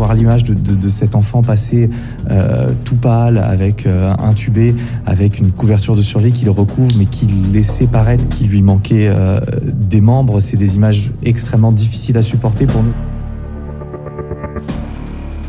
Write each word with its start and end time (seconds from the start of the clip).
voir 0.00 0.14
l'image 0.14 0.44
de, 0.44 0.88
cet 0.88 1.14
enfant 1.14 1.42
passer 1.42 1.90
tout 2.84 2.96
pâle, 2.96 3.36
avec 3.36 3.86
intubé, 3.86 4.74
avec 5.04 5.38
une 5.38 5.52
couverture 5.52 5.94
de 5.94 6.02
survie 6.02 6.32
qui 6.32 6.46
le 6.46 6.50
recouvre, 6.50 6.94
mais 6.96 7.04
qui 7.04 7.26
laissait 7.26 7.86
paraître 7.86 8.26
qu'il 8.28 8.48
lui 8.48 8.62
manquait 8.62 9.12
des 9.62 10.00
membres, 10.00 10.40
c'est 10.40 10.56
des 10.56 10.76
images 10.76 11.10
extrêmement 11.22 11.72
difficiles 11.72 12.16
à 12.16 12.22
supporter 12.22 12.66
pour 12.66 12.82
nous. 12.82 12.94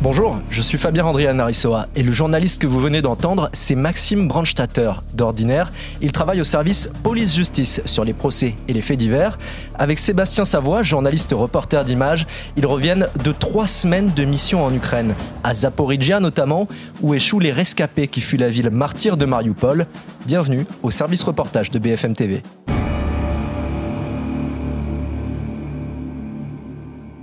Bonjour, 0.04 0.40
je 0.50 0.64
suis 0.64 0.80
Fabien 0.80 1.06
Andrian 1.06 1.36
Narissoa 1.36 1.86
et 1.96 2.02
le 2.02 2.12
journaliste 2.12 2.60
que 2.60 2.66
vous 2.66 2.80
venez 2.80 3.04
d'entendre, 3.04 3.52
c'est 3.54 3.76
Maxime 3.76 4.28
Brandstatter. 4.28 4.94
D'ordinaire, 5.14 5.72
il 6.02 6.12
travaille 6.12 6.42
au 6.42 6.44
service 6.44 6.90
police-justice 7.04 7.84
sur 7.86 8.04
les 8.04 8.14
procès 8.14 8.56
et 8.68 8.74
les 8.74 8.82
faits 8.82 8.98
divers. 8.98 9.38
Avec 9.76 10.00
Sébastien 10.00 10.44
Savoie, 10.44 10.82
journaliste 10.82 11.34
reporter 11.34 11.86
d'images, 11.86 12.26
ils 12.58 12.66
reviennent 12.66 13.10
de 13.24 13.32
trois 13.32 13.68
semaines 13.68 14.12
de 14.16 14.26
mission 14.26 14.66
en 14.66 14.74
Ukraine, 14.74 15.14
à 15.44 15.54
Zaporizhia 15.54 16.20
notamment, 16.20 16.68
où 17.04 17.14
échouent 17.14 17.40
les 17.40 17.52
rescapés 17.52 18.08
qui 18.08 18.22
fuient 18.22 18.40
la 18.40 18.50
ville 18.50 18.72
martyre 18.72 19.18
de 19.18 19.28
Mariupol. 19.28 19.86
Bienvenue 20.26 20.66
au 20.82 20.90
service 20.90 21.22
reportage 21.22 21.70
de 21.70 21.78
BFM 21.78 22.16
TV. 22.16 22.42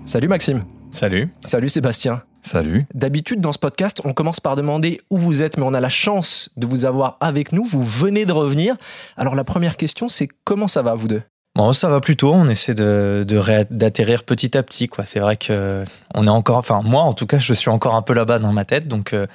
Salut 0.05 0.29
Maxime. 0.29 0.63
Salut. 0.91 1.29
Salut 1.45 1.69
Sébastien. 1.69 2.23
Salut. 2.49 2.87
D'habitude, 2.95 3.43
dans 3.43 3.53
ce 3.53 3.59
podcast, 3.59 4.01
on 4.05 4.15
commence 4.15 4.41
par 4.41 4.57
demander 4.57 5.03
où 5.11 5.19
vous 5.19 5.43
êtes, 5.43 5.59
mais 5.59 5.65
on 5.67 5.75
a 5.75 5.81
la 5.81 5.91
chance 5.91 6.49
de 6.57 6.67
vous 6.67 6.87
avoir 6.87 7.19
avec 7.21 7.53
nous. 7.53 7.63
Vous 7.63 7.85
venez 7.85 8.25
de 8.25 8.33
revenir. 8.33 8.75
Alors, 9.19 9.35
la 9.35 9.45
première 9.45 9.77
question, 9.77 10.09
c'est 10.09 10.29
comment 10.45 10.67
ça 10.67 10.81
va, 10.81 10.95
vous 10.95 11.09
deux? 11.09 11.23
Bon, 11.55 11.75
ça 11.75 11.91
va 11.91 12.01
plutôt. 12.01 12.33
On 12.33 12.49
essaie 12.49 12.73
de, 12.73 13.27
d'atterrir 13.71 14.25
petit 14.25 14.57
à 14.57 14.63
petit. 14.63 14.89
Quoi. 14.89 15.05
C'est 15.05 15.21
vrai 15.21 15.37
que 15.37 15.85
on 16.15 16.27
est 16.27 16.31
encore, 16.31 16.57
enfin, 16.57 16.81
moi, 16.83 17.03
en 17.03 17.13
tout 17.13 17.27
cas, 17.27 17.39
je 17.39 17.53
suis 17.53 17.69
encore 17.69 17.95
un 17.95 18.03
peu 18.03 18.15
là-bas 18.15 18.39
dans 18.39 18.55
ma 18.55 18.65
tête. 18.65 18.89
Donc, 18.89 19.13
euh, 19.13 19.27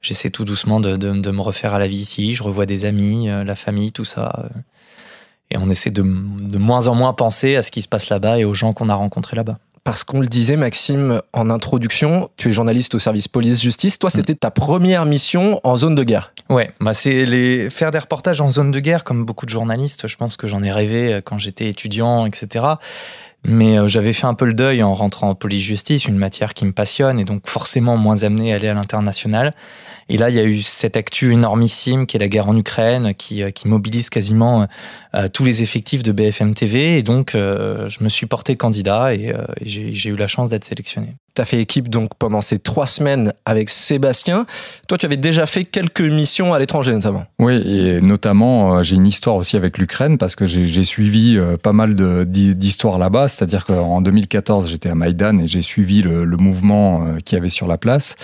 j'essaie 0.00 0.30
tout 0.30 0.44
doucement 0.44 0.78
de, 0.78 0.96
me 1.06 1.40
refaire 1.40 1.74
à 1.74 1.80
la 1.80 1.88
vie 1.88 1.96
ici. 1.96 2.36
Je 2.36 2.44
revois 2.44 2.66
des 2.66 2.84
amis, 2.84 3.28
euh, 3.28 3.42
la 3.42 3.56
famille, 3.56 3.90
tout 3.90 4.04
ça. 4.04 4.32
Euh. 4.38 4.60
et 5.50 5.56
on 5.56 5.68
essaie 5.70 5.90
de, 5.90 6.02
de 6.02 6.58
moins 6.58 6.86
en 6.86 6.94
moins 6.94 7.14
penser 7.14 7.56
à 7.56 7.62
ce 7.62 7.72
qui 7.72 7.82
se 7.82 7.88
passe 7.88 8.10
là-bas 8.10 8.38
et 8.38 8.44
aux 8.44 8.54
gens 8.54 8.72
qu'on 8.72 8.88
a 8.88 8.94
rencontrés 8.94 9.34
là-bas. 9.34 9.58
Parce 9.82 10.04
qu'on 10.04 10.20
le 10.20 10.26
disait, 10.26 10.56
Maxime, 10.56 11.22
en 11.32 11.48
introduction, 11.48 12.30
tu 12.36 12.50
es 12.50 12.52
journaliste 12.52 12.94
au 12.94 12.98
service 12.98 13.28
police-justice. 13.28 13.98
Toi, 13.98 14.10
c'était 14.10 14.34
ta 14.34 14.50
première 14.50 15.06
mission 15.06 15.60
en 15.64 15.76
zone 15.76 15.94
de 15.94 16.04
guerre. 16.04 16.34
Ouais, 16.50 16.70
bah 16.80 16.92
c'est 16.92 17.70
faire 17.70 17.90
des 17.90 17.98
reportages 17.98 18.40
en 18.40 18.50
zone 18.50 18.70
de 18.72 18.80
guerre, 18.80 19.04
comme 19.04 19.24
beaucoup 19.24 19.46
de 19.46 19.50
journalistes. 19.50 20.06
Je 20.06 20.16
pense 20.16 20.36
que 20.36 20.46
j'en 20.46 20.62
ai 20.62 20.70
rêvé 20.70 21.14
euh, 21.14 21.20
quand 21.22 21.38
j'étais 21.38 21.68
étudiant, 21.68 22.26
etc. 22.26 22.64
Mais 23.44 23.78
euh, 23.78 23.88
j'avais 23.88 24.12
fait 24.12 24.26
un 24.26 24.34
peu 24.34 24.44
le 24.44 24.52
deuil 24.52 24.82
en 24.82 24.92
rentrant 24.92 25.30
en 25.30 25.34
police-justice, 25.34 26.04
une 26.04 26.16
matière 26.16 26.52
qui 26.52 26.66
me 26.66 26.72
passionne 26.72 27.18
et 27.18 27.24
donc 27.24 27.48
forcément 27.48 27.96
moins 27.96 28.22
amené 28.22 28.52
à 28.52 28.56
aller 28.56 28.68
à 28.68 28.74
l'international. 28.74 29.54
Et 30.08 30.18
là, 30.18 30.28
il 30.28 30.36
y 30.36 30.40
a 30.40 30.44
eu 30.44 30.62
cette 30.62 30.96
actu 30.96 31.32
énormissime 31.32 32.06
qui 32.06 32.16
est 32.16 32.20
la 32.20 32.28
guerre 32.28 32.48
en 32.48 32.56
Ukraine, 32.56 33.14
qui, 33.14 33.42
euh, 33.42 33.50
qui 33.50 33.68
mobilise 33.68 34.10
quasiment 34.10 34.66
euh, 35.14 35.28
tous 35.28 35.44
les 35.44 35.62
effectifs 35.62 36.02
de 36.02 36.12
BFM 36.12 36.54
TV. 36.54 36.98
Et 36.98 37.02
donc, 37.02 37.32
je 37.34 38.04
me 38.04 38.08
suis 38.08 38.26
porté 38.26 38.56
candidat 38.56 39.14
et, 39.14 39.34
j'ai 39.62 40.10
eu 40.10 40.16
la 40.16 40.26
chance 40.26 40.48
d'être 40.48 40.64
sélectionné. 40.64 41.16
Tu 41.34 41.42
as 41.42 41.44
fait 41.44 41.60
équipe 41.60 41.88
donc 41.88 42.10
pendant 42.18 42.40
ces 42.40 42.58
trois 42.58 42.86
semaines 42.86 43.32
avec 43.44 43.70
Sébastien. 43.70 44.46
Toi, 44.88 44.98
tu 44.98 45.06
avais 45.06 45.16
déjà 45.16 45.46
fait 45.46 45.64
quelques 45.64 46.00
missions 46.00 46.52
à 46.54 46.58
l'étranger 46.58 46.92
notamment. 46.92 47.24
Oui, 47.38 47.54
et 47.54 48.00
notamment, 48.00 48.82
j'ai 48.82 48.96
une 48.96 49.06
histoire 49.06 49.36
aussi 49.36 49.56
avec 49.56 49.78
l'Ukraine 49.78 50.18
parce 50.18 50.36
que 50.36 50.46
j'ai 50.46 50.84
suivi 50.84 51.38
pas 51.62 51.72
mal 51.72 51.94
d'histoires 51.94 52.98
là-bas 52.98 53.28
c'est-à-dire 53.28 53.64
qu'en 53.64 54.00
2014, 54.00 54.68
j'étais 54.68 54.90
à 54.90 54.94
Maïdan 54.94 55.38
et 55.38 55.46
j'ai 55.46 55.62
suivi 55.62 56.02
le, 56.02 56.24
mouvement 56.36 57.04
euh, 57.04 57.18
qui 57.24 57.34
y 57.34 57.38
avait 57.38 57.48
sur 57.48 57.66
la 57.66 57.78
place. 57.78 58.16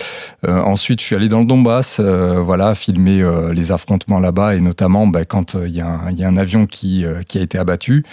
Euh, 0.47 0.59
ensuite, 0.61 1.01
je 1.01 1.05
suis 1.05 1.15
allé 1.15 1.29
dans 1.29 1.39
le 1.39 1.45
Donbass, 1.45 1.99
euh, 1.99 2.39
voilà, 2.41 2.75
filmer 2.75 3.23
les 3.53 3.71
affrontements 3.71 4.19
là-bas 4.19 4.55
et 4.55 4.61
notamment 4.61 5.07
bah, 5.07 5.25
quand 5.25 5.55
il 5.55 5.71
y, 5.71 5.81
a 5.81 5.87
un 5.87 6.37
avion 6.37 6.65
qui, 6.65 7.05
a 7.05 7.39
été 7.39 7.57
abattu. 7.57 8.03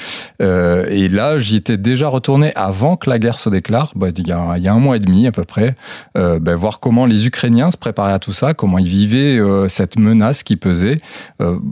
et 0.40 1.08
là, 1.08 1.38
j'y 1.38 1.56
étais 1.56 1.76
déjà 1.76 2.08
retourné 2.08 2.52
avant 2.54 2.96
que 2.96 3.10
la 3.10 3.18
guerre 3.18 3.38
se 3.38 3.48
déclare, 3.48 3.92
bah, 3.96 4.08
il, 4.16 4.26
y 4.26 4.32
a, 4.32 4.58
y 4.58 4.68
a, 4.68 4.74
mois 4.84 4.96
et 4.96 5.00
demi 5.00 5.26
à 5.26 5.32
peu 5.32 5.44
près, 5.44 5.74
bah, 6.14 6.54
voir 6.54 6.80
comment 6.80 7.06
les 7.06 7.26
Ukrainiens 7.26 7.70
se 7.70 7.76
préparaient 7.76 8.12
à 8.12 8.18
tout 8.18 8.32
ça, 8.32 8.54
comment 8.54 8.78
ils 8.78 8.88
vivaient 8.88 9.40
cette 9.68 9.98
menace 9.98 10.42
qui 10.42 10.56
pesait. 10.56 10.98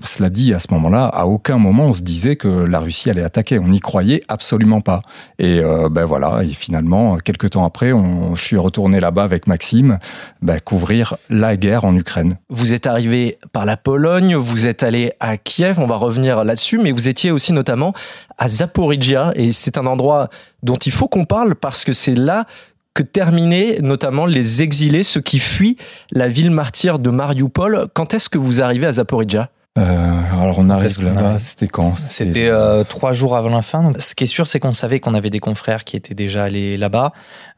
cela 0.05 0.31
dit, 0.31 0.55
à 0.55 0.59
ce 0.59 0.69
moment-là, 0.73 1.06
à 1.06 1.27
aucun 1.27 1.59
moment 1.59 1.87
on 1.87 1.93
se 1.93 2.03
disait 2.03 2.37
que 2.37 2.49
la 2.49 2.81
Russie 2.81 3.11
allait 3.11 3.23
attaquer. 3.23 3.59
On 3.59 3.69
n'y 3.69 3.81
croyait 3.81 4.23
absolument 4.28 4.81
pas. 4.81 5.03
Et 5.39 5.61
euh, 5.61 5.89
ben 5.89 6.05
voilà, 6.05 6.43
et 6.43 6.49
finalement, 6.49 7.17
quelques 7.19 7.50
temps 7.50 7.65
après, 7.65 7.93
je 8.34 8.43
suis 8.43 8.56
retourné 8.56 9.00
là-bas 9.00 9.25
avec 9.25 9.47
Maxime, 9.47 9.99
ben, 10.41 10.61
couvrir 10.61 11.17
la 11.29 11.56
guerre 11.56 11.84
en 11.84 11.94
Ukraine. 11.94 12.39
Vous 12.49 12.75
êtes 12.75 12.87
arrivé 12.87 13.39
par 13.53 13.67
la 13.67 13.77
Pologne, 13.77 14.37
vous 14.37 14.67
êtes 14.67 14.83
allé 14.83 15.12
à 15.21 15.37
Kiev, 15.37 15.79
on 15.79 15.87
va 15.87 15.97
revenir 15.97 16.44
là-dessus, 16.44 16.79
mais 16.79 16.93
vous 16.93 17.09
étiez 17.09 17.31
aussi 17.31 17.53
notamment 17.53 17.93
à 18.39 18.49
Zaporizhia, 18.49 19.33
et 19.34 19.53
c'est 19.53 19.79
un 19.79 19.87
endroit 19.87 20.31
dont 20.62 20.77
il 20.77 20.93
faut 20.93 21.09
qu'on 21.09 21.25
parle 21.25 21.55
parce 21.55 21.84
que 21.84 21.93
c'est 21.93 22.15
là 22.15 22.47
que 22.94 23.03
terminaient 23.03 23.78
notamment 23.80 24.26
les 24.26 24.62
exilés, 24.62 25.03
ceux 25.03 25.20
qui 25.20 25.38
fuient 25.38 25.76
la 26.10 26.28
ville 26.28 26.50
martyre 26.50 26.98
de 26.98 27.10
Mariupol. 27.10 27.86
Quand 27.94 28.14
est-ce 28.14 28.28
que 28.28 28.38
vous 28.38 28.60
arrivez 28.60 28.86
à 28.86 28.92
Zaporizhia? 28.92 29.50
Euh, 29.78 30.21
alors 30.38 30.59
on 30.59 30.69
arrive 30.69 31.03
là-bas, 31.03 31.38
c'était 31.38 31.66
quand? 31.66 31.97
C'était 31.97 32.49
euh, 32.49 32.84
trois 32.84 33.15
jours 33.15 33.37
avant 33.37 33.49
la 33.49 33.62
fin. 33.62 33.94
Ce 33.99 34.15
qui 34.15 34.25
est 34.25 34.27
sûr, 34.27 34.47
c'est 34.47 34.60
qu'on 34.60 34.75
savait 34.75 35.00
qu'on 35.00 35.15
avait 35.15 35.31
des 35.31 35.41
confrères 35.41 35.84
qui 35.84 35.97
étaient 35.97 36.15
déjà 36.15 36.44
allés 36.44 36.77
là-bas, 36.77 37.12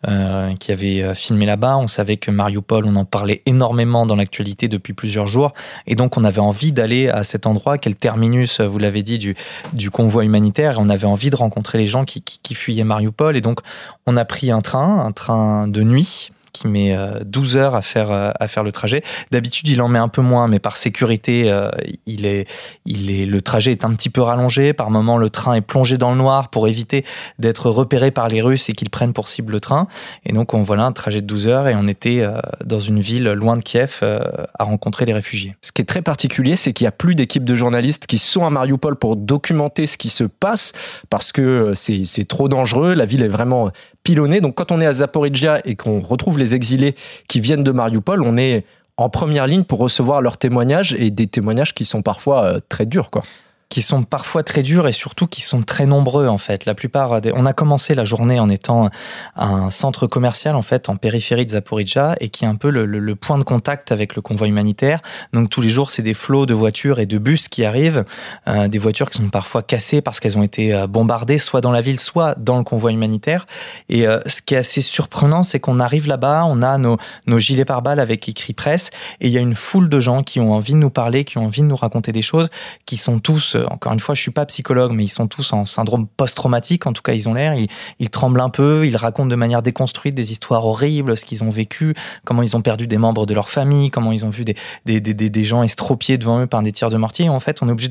euh, 0.07 0.55
qui 0.55 0.71
avaient 0.71 1.13
filmé 1.17 1.45
là-bas. 1.45 1.77
On 1.77 1.89
savait 1.89 2.17
que 2.17 2.31
Mariupol, 2.31 2.85
on 2.87 2.95
en 2.95 3.05
parlait 3.05 3.43
énormément 3.47 4.07
dans 4.07 4.15
l'actualité 4.15 4.69
depuis 4.69 4.93
plusieurs 4.93 5.27
jours, 5.27 5.55
et 5.89 5.97
donc 5.97 6.17
on 6.17 6.23
avait 6.23 6.41
envie 6.41 6.71
d'aller 6.71 7.09
à 7.09 7.25
cet 7.25 7.47
endroit, 7.47 7.79
quel 7.79 7.97
terminus, 7.97 8.61
vous 8.61 8.79
l'avez 8.79 9.03
dit, 9.03 9.19
du, 9.19 9.35
du 9.73 9.91
convoi 9.91 10.25
humanitaire. 10.25 10.77
On 10.79 10.89
avait 10.89 11.09
envie 11.09 11.31
de 11.31 11.37
rencontrer 11.37 11.79
les 11.79 11.89
gens 11.89 12.05
qui, 12.05 12.23
qui, 12.23 12.39
qui 12.41 12.55
fuyaient 12.55 12.85
Mariupol, 12.85 13.37
et 13.37 13.41
donc 13.41 13.59
on 14.07 14.17
a 14.17 14.25
pris 14.25 14.53
un 14.53 14.61
train, 14.61 15.05
un 15.05 15.11
train 15.11 15.67
de 15.67 15.83
nuit 15.83 16.31
qui 16.55 16.69
met 16.69 16.97
12 17.27 17.57
euh, 17.57 17.61
heures 17.61 17.75
à 17.75 17.83
faire, 17.83 18.11
euh, 18.11 18.31
à 18.41 18.49
faire 18.49 18.63
le 18.63 18.73
trajet. 18.73 19.03
D'habitude, 19.31 19.69
il 19.69 19.83
en 19.83 19.89
met 19.89 19.99
un 19.99 20.09
peu 20.09 20.23
moins, 20.23 20.49
mais 20.49 20.61
par 20.61 20.79
sécurité, 20.79 21.51
euh, 21.51 21.69
il 22.07 22.25
est, 22.25 22.49
il 22.87 23.11
est, 23.11 23.27
le 23.27 23.43
trajet 23.43 23.73
est 23.73 23.85
un 23.85 23.93
petit 23.93 24.09
peu 24.09 24.23
rallongé. 24.23 24.73
Par 24.73 24.91
moment, 24.91 25.19
le 25.19 25.29
train 25.29 25.55
est 25.55 25.61
plongé 25.61 25.99
dans 25.99 26.13
le 26.13 26.17
noir 26.17 26.49
pour 26.49 26.69
éviter 26.69 27.05
d'être 27.39 27.69
repéré 27.69 28.11
par 28.11 28.29
les 28.29 28.41
Russes 28.41 28.71
et 28.71 28.73
qu'ils 28.73 28.89
prennent 28.89 29.13
pour 29.13 29.29
cible 29.29 29.53
le 29.53 29.61
train. 29.61 29.89
Et 30.25 30.33
donc, 30.33 30.55
on 30.55 30.63
voilà 30.63 30.85
un 30.85 30.93
trajet 30.93 31.21
de 31.21 31.27
12 31.27 31.49
heures 31.49 31.69
et 31.69 31.75
on 31.75 31.89
était 31.89 32.25
dans 32.65 32.81
une 32.81 33.01
ville 33.01 33.25
loin 33.25 33.57
de 33.57 33.63
Kiev 33.63 34.03
à 34.03 34.65
rencontrer 34.65 35.05
les 35.05 35.13
réfugiés. 35.13 35.57
Ce 35.61 35.73
qui 35.73 35.83
est 35.83 35.85
très 35.85 36.03
particulier, 36.03 36.55
c'est 36.57 36.73
qu'il 36.73 36.85
n'y 36.85 36.89
a 36.89 36.93
plus 36.93 37.17
d'équipes 37.17 37.45
de 37.45 37.55
journalistes 37.55 38.07
qui 38.07 38.19
sont 38.19 38.47
à 38.47 38.51
Mariupol 38.51 38.97
pour 38.97 39.17
documenter 39.17 39.87
ce 39.87 39.99
qui 39.99 40.09
se 40.09 40.25
passe 40.25 40.73
parce 41.11 41.33
que 41.33 41.73
c'est 41.75 42.29
trop 42.29 42.49
dangereux. 42.49 42.95
La 42.95 43.07
ville 43.07 43.23
est 43.23 43.29
vraiment 43.29 43.73
pilonnée. 44.05 44.41
Donc, 44.41 44.55
quand 44.55 44.71
on 44.71 44.81
est 44.81 44.87
à 44.87 44.93
Zaporizhia 44.93 45.61
et 45.65 45.75
qu'on 45.75 45.99
retrouve 45.99 46.39
les 46.39 46.44
les 46.45 46.55
exilés 46.55 46.95
qui 47.29 47.41
viennent 47.41 47.65
de 47.65 47.73
Mariupol, 47.73 48.23
on 48.23 48.37
est 48.37 48.65
en 48.97 49.09
première 49.09 49.47
ligne 49.47 49.65
pour 49.65 49.79
recevoir 49.81 50.23
leurs 50.23 50.39
témoignages 50.39 50.95
et 50.95 51.11
des 51.11 51.27
témoignages 51.27 51.75
qui 51.75 51.85
sont 51.85 52.03
parfois 52.03 52.45
euh, 52.45 52.61
très 52.69 52.87
durs, 52.87 53.11
quoi 53.11 53.23
qui 53.69 53.83
sont 53.83 54.03
parfois 54.03 54.43
très 54.43 54.63
durs 54.63 54.87
et 54.87 54.93
surtout 54.93 55.27
qui 55.27 55.43
sont 55.43 55.63
très 55.63 55.87
nombreux 55.87 56.29
en 56.29 56.39
fait. 56.39 56.65
La 56.65 56.75
plupart, 56.75 57.21
on 57.35 57.47
a 57.47 57.53
commencé 57.53 57.95
la 57.95 58.05
journée 58.05 58.39
en 58.39 58.49
étant 58.49 58.89
un 59.37 59.71
centre 59.71 60.07
commercial 60.07 60.55
en 60.55 60.63
fait 60.63 60.89
en 60.89 60.97
périphérie 60.97 61.47
de 61.47 61.51
Zaporizhia 61.53 62.17
et 62.21 62.29
qui 62.29 62.45
est 62.45 62.49
un 62.49 62.55
peu 62.57 62.71
le, 62.71 63.15
point 63.15 63.39
de 63.39 63.45
contact 63.45 63.93
avec 63.93 64.17
le 64.17 64.23
convoi 64.23 64.49
humanitaire. 64.49 65.01
Donc 65.33 65.51
tous 65.51 65.61
les 65.61 65.69
jours, 65.69 65.91
c'est 65.91 66.03
des 66.03 66.15
flots 66.15 66.47
de 66.47 66.55
voitures 66.55 66.99
et 66.99 67.07
de 67.07 67.19
bus 67.19 67.49
qui 67.49 67.65
arrivent, 67.65 68.05
euh, 68.49 68.69
des 68.69 68.79
voitures 68.79 69.09
qui 69.09 69.19
sont 69.19 69.29
parfois 69.31 69.63
cassées 69.63 70.01
parce 70.01 70.21
qu'elles 70.21 70.37
ont 70.37 70.43
été 70.43 70.75
euh, 70.75 70.87
bombardées 70.87 71.39
soit 71.39 71.61
dans 71.61 71.71
la 71.71 71.81
ville, 71.81 72.01
soit 72.01 72.35
dans 72.39 72.59
le 72.59 72.65
convoi 72.65 72.93
humanitaire. 72.93 73.47
Et 73.89 74.07
euh, 74.07 74.21
ce 74.27 74.43
qui 74.43 74.55
est 74.55 74.59
assez 74.59 74.83
surprenant, 74.83 75.43
c'est 75.43 75.61
qu'on 75.61 75.81
arrive 75.81 76.07
là-bas, 76.07 76.45
on 76.47 76.63
a 76.63 76.79
nos, 76.79 76.97
nos 77.27 77.39
gilets 77.39 77.65
pare-balles 77.65 78.01
avec 78.01 78.29
écrit 78.29 78.53
presse 78.53 78.91
et 79.21 79.29
il 79.29 79.33
y 79.33 79.39
a 79.39 79.41
une 79.41 79.55
foule 79.55 79.89
de 79.89 80.01
gens 80.01 80.23
qui 80.23 80.41
ont 80.41 80.53
envie 80.53 80.73
de 80.73 80.79
nous 80.79 80.91
parler, 80.91 81.25
qui 81.25 81.39
ont 81.39 81.45
envie 81.45 81.63
de 81.63 81.67
nous 81.67 81.77
raconter 81.77 82.13
des 82.13 82.23
choses, 82.23 82.49
qui 82.87 82.97
sont 82.97 83.19
tous 83.19 83.54
euh, 83.57 83.67
encore 83.71 83.93
une 83.93 84.01
fois, 84.01 84.15
je 84.15 84.23
suis 84.23 84.31
pas 84.31 84.47
psychologue, 84.47 84.93
mais 84.93 85.05
ils 85.05 85.09
sont 85.09 85.27
tous 85.27 85.53
en 85.53 85.67
syndrome 85.67 86.07
post-traumatique. 86.07 86.87
En 86.87 86.93
tout 86.93 87.03
cas, 87.03 87.13
ils 87.13 87.29
ont 87.29 87.35
l'air. 87.35 87.55
Ils, 87.99 88.11
tremblent 88.11 88.41
un 88.41 88.49
peu. 88.49 88.87
Ils 88.87 88.97
racontent 88.97 89.29
de 89.29 89.35
manière 89.35 89.63
déconstruite 89.63 90.15
des 90.15 90.33
histoires 90.33 90.67
horribles, 90.67 91.17
ce 91.17 91.25
qu'ils 91.25 91.43
ont 91.43 91.51
vécu, 91.51 91.95
comment 92.25 92.43
ils 92.43 92.57
ont 92.57 92.63
perdu 92.63 92.87
des 92.87 92.99
membres 92.99 93.27
de 93.27 93.35
leur 93.35 93.51
famille, 93.51 93.91
comment 93.91 94.13
ils 94.13 94.25
ont 94.25 94.31
vu 94.31 94.45
des, 94.45 94.57
des, 94.85 95.01
des, 95.01 95.15
des 95.15 95.45
gens 95.45 95.63
estropiés 95.63 96.19
devant 96.19 96.41
eux 96.41 96.47
par 96.47 96.63
des 96.63 96.73
tirs 96.73 96.91
de 96.91 96.97
mortier. 96.97 97.29
en 97.29 97.41
fait, 97.41 97.63
on 97.63 97.69
est 97.69 97.73
obligé 97.73 97.89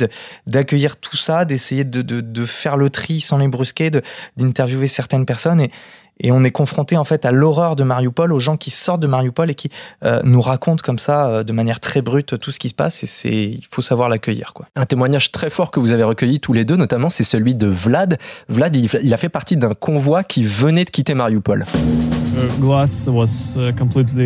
d'accueillir 0.47 0.97
tout 0.97 1.17
ça, 1.17 1.45
d'essayer 1.45 1.83
de, 1.83 2.01
de, 2.01 2.21
de, 2.21 2.45
faire 2.45 2.77
le 2.77 2.89
tri 2.89 3.19
sans 3.19 3.37
les 3.37 3.47
brusquer, 3.47 3.91
d'interviewer 4.37 4.87
certaines 4.87 5.25
personnes. 5.25 5.61
Et, 5.61 5.71
Et 6.19 6.31
on 6.31 6.43
est 6.43 6.51
confronté 6.51 6.95
en 6.95 7.03
fait 7.03 7.25
à 7.25 7.31
l'horreur 7.31 7.75
de 7.75 7.83
Mariupol, 7.83 8.31
aux 8.33 8.39
gens 8.39 8.55
qui 8.55 8.71
sortent 8.71 9.01
de 9.01 9.07
Mariupol 9.07 9.49
et 9.49 9.55
qui 9.55 9.69
euh, 10.03 10.21
nous 10.23 10.41
racontent 10.41 10.81
comme 10.83 10.99
ça, 10.99 11.27
euh, 11.27 11.43
de 11.43 11.53
manière 11.53 11.79
très 11.79 12.01
brute, 12.01 12.39
tout 12.39 12.51
ce 12.51 12.59
qui 12.59 12.69
se 12.69 12.75
passe. 12.75 13.03
Et 13.03 13.07
c'est, 13.07 13.33
il 13.33 13.65
faut 13.69 13.81
savoir 13.81 14.09
l'accueillir. 14.09 14.53
Quoi. 14.53 14.67
Un 14.75 14.85
témoignage 14.85 15.31
très 15.31 15.49
fort 15.49 15.71
que 15.71 15.79
vous 15.79 15.91
avez 15.91 16.03
recueilli 16.03 16.39
tous 16.39 16.53
les 16.53 16.65
deux, 16.65 16.75
notamment, 16.75 17.09
c'est 17.09 17.23
celui 17.23 17.55
de 17.55 17.67
Vlad. 17.67 18.17
Vlad, 18.47 18.75
il, 18.75 19.13
a 19.13 19.17
fait 19.17 19.29
partie 19.29 19.57
d'un 19.57 19.73
convoi 19.73 20.23
qui 20.23 20.43
venait 20.43 20.85
de 20.85 20.89
quitter 20.89 21.13
Mariupol. 21.13 21.65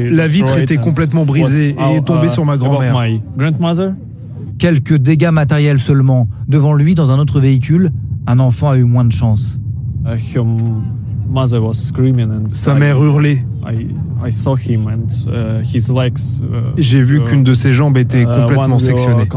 La 0.10 0.28
vitre 0.28 0.58
était 0.58 0.78
complètement 0.78 1.26
brisée 1.26 1.76
et 1.78 1.96
est 1.96 2.06
tombée 2.06 2.30
sur 2.30 2.46
ma 2.46 2.58
grand-mère. 2.58 2.96
Quelques 4.60 4.96
dégâts 4.96 5.30
matériels 5.32 5.80
seulement. 5.80 6.28
Devant 6.48 6.74
lui, 6.74 6.96
dans 6.96 7.12
un 7.12 7.20
autre 7.20 7.40
véhicule, 7.40 7.92
un 8.26 8.40
enfant 8.40 8.72
a 8.72 8.78
eu 8.78 8.84
moins 8.84 9.06
de 9.06 9.12
chance. 9.12 9.60
Sa 12.50 12.74
mère 12.74 13.02
hurlait. 13.02 13.46
J'ai 16.78 17.02
vu 17.02 17.24
qu'une 17.24 17.44
de 17.44 17.54
ses 17.54 17.74
jambes 17.74 17.98
était 17.98 18.24
uh, 18.24 18.26
complètement 18.26 18.80
sectionnée. 18.80 19.28